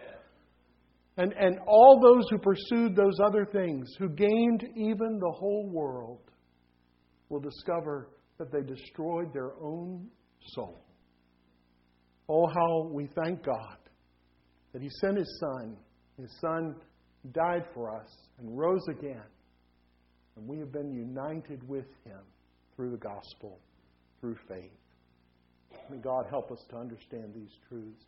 And, 1.17 1.33
and 1.33 1.59
all 1.67 1.99
those 2.01 2.25
who 2.29 2.37
pursued 2.37 2.95
those 2.95 3.17
other 3.23 3.45
things, 3.45 3.93
who 3.97 4.09
gained 4.09 4.63
even 4.75 5.19
the 5.19 5.31
whole 5.31 5.69
world, 5.69 6.19
will 7.29 7.39
discover 7.39 8.09
that 8.37 8.51
they 8.51 8.61
destroyed 8.61 9.33
their 9.33 9.51
own 9.61 10.07
soul. 10.53 10.83
Oh, 12.29 12.47
how 12.47 12.89
we 12.91 13.07
thank 13.23 13.43
God 13.43 13.77
that 14.73 14.81
He 14.81 14.89
sent 15.01 15.17
His 15.17 15.39
Son. 15.39 15.75
His 16.17 16.31
Son 16.39 16.75
died 17.33 17.65
for 17.73 17.95
us 17.95 18.07
and 18.39 18.57
rose 18.57 18.85
again. 18.89 19.23
And 20.35 20.47
we 20.47 20.59
have 20.59 20.71
been 20.71 20.93
united 20.93 21.67
with 21.67 21.87
Him 22.05 22.19
through 22.75 22.91
the 22.91 22.97
gospel 22.97 23.59
through 24.19 24.37
faith. 24.47 24.71
May 25.89 25.97
God 25.97 26.27
help 26.29 26.51
us 26.51 26.63
to 26.69 26.77
understand 26.77 27.33
these 27.33 27.51
truths. 27.67 28.05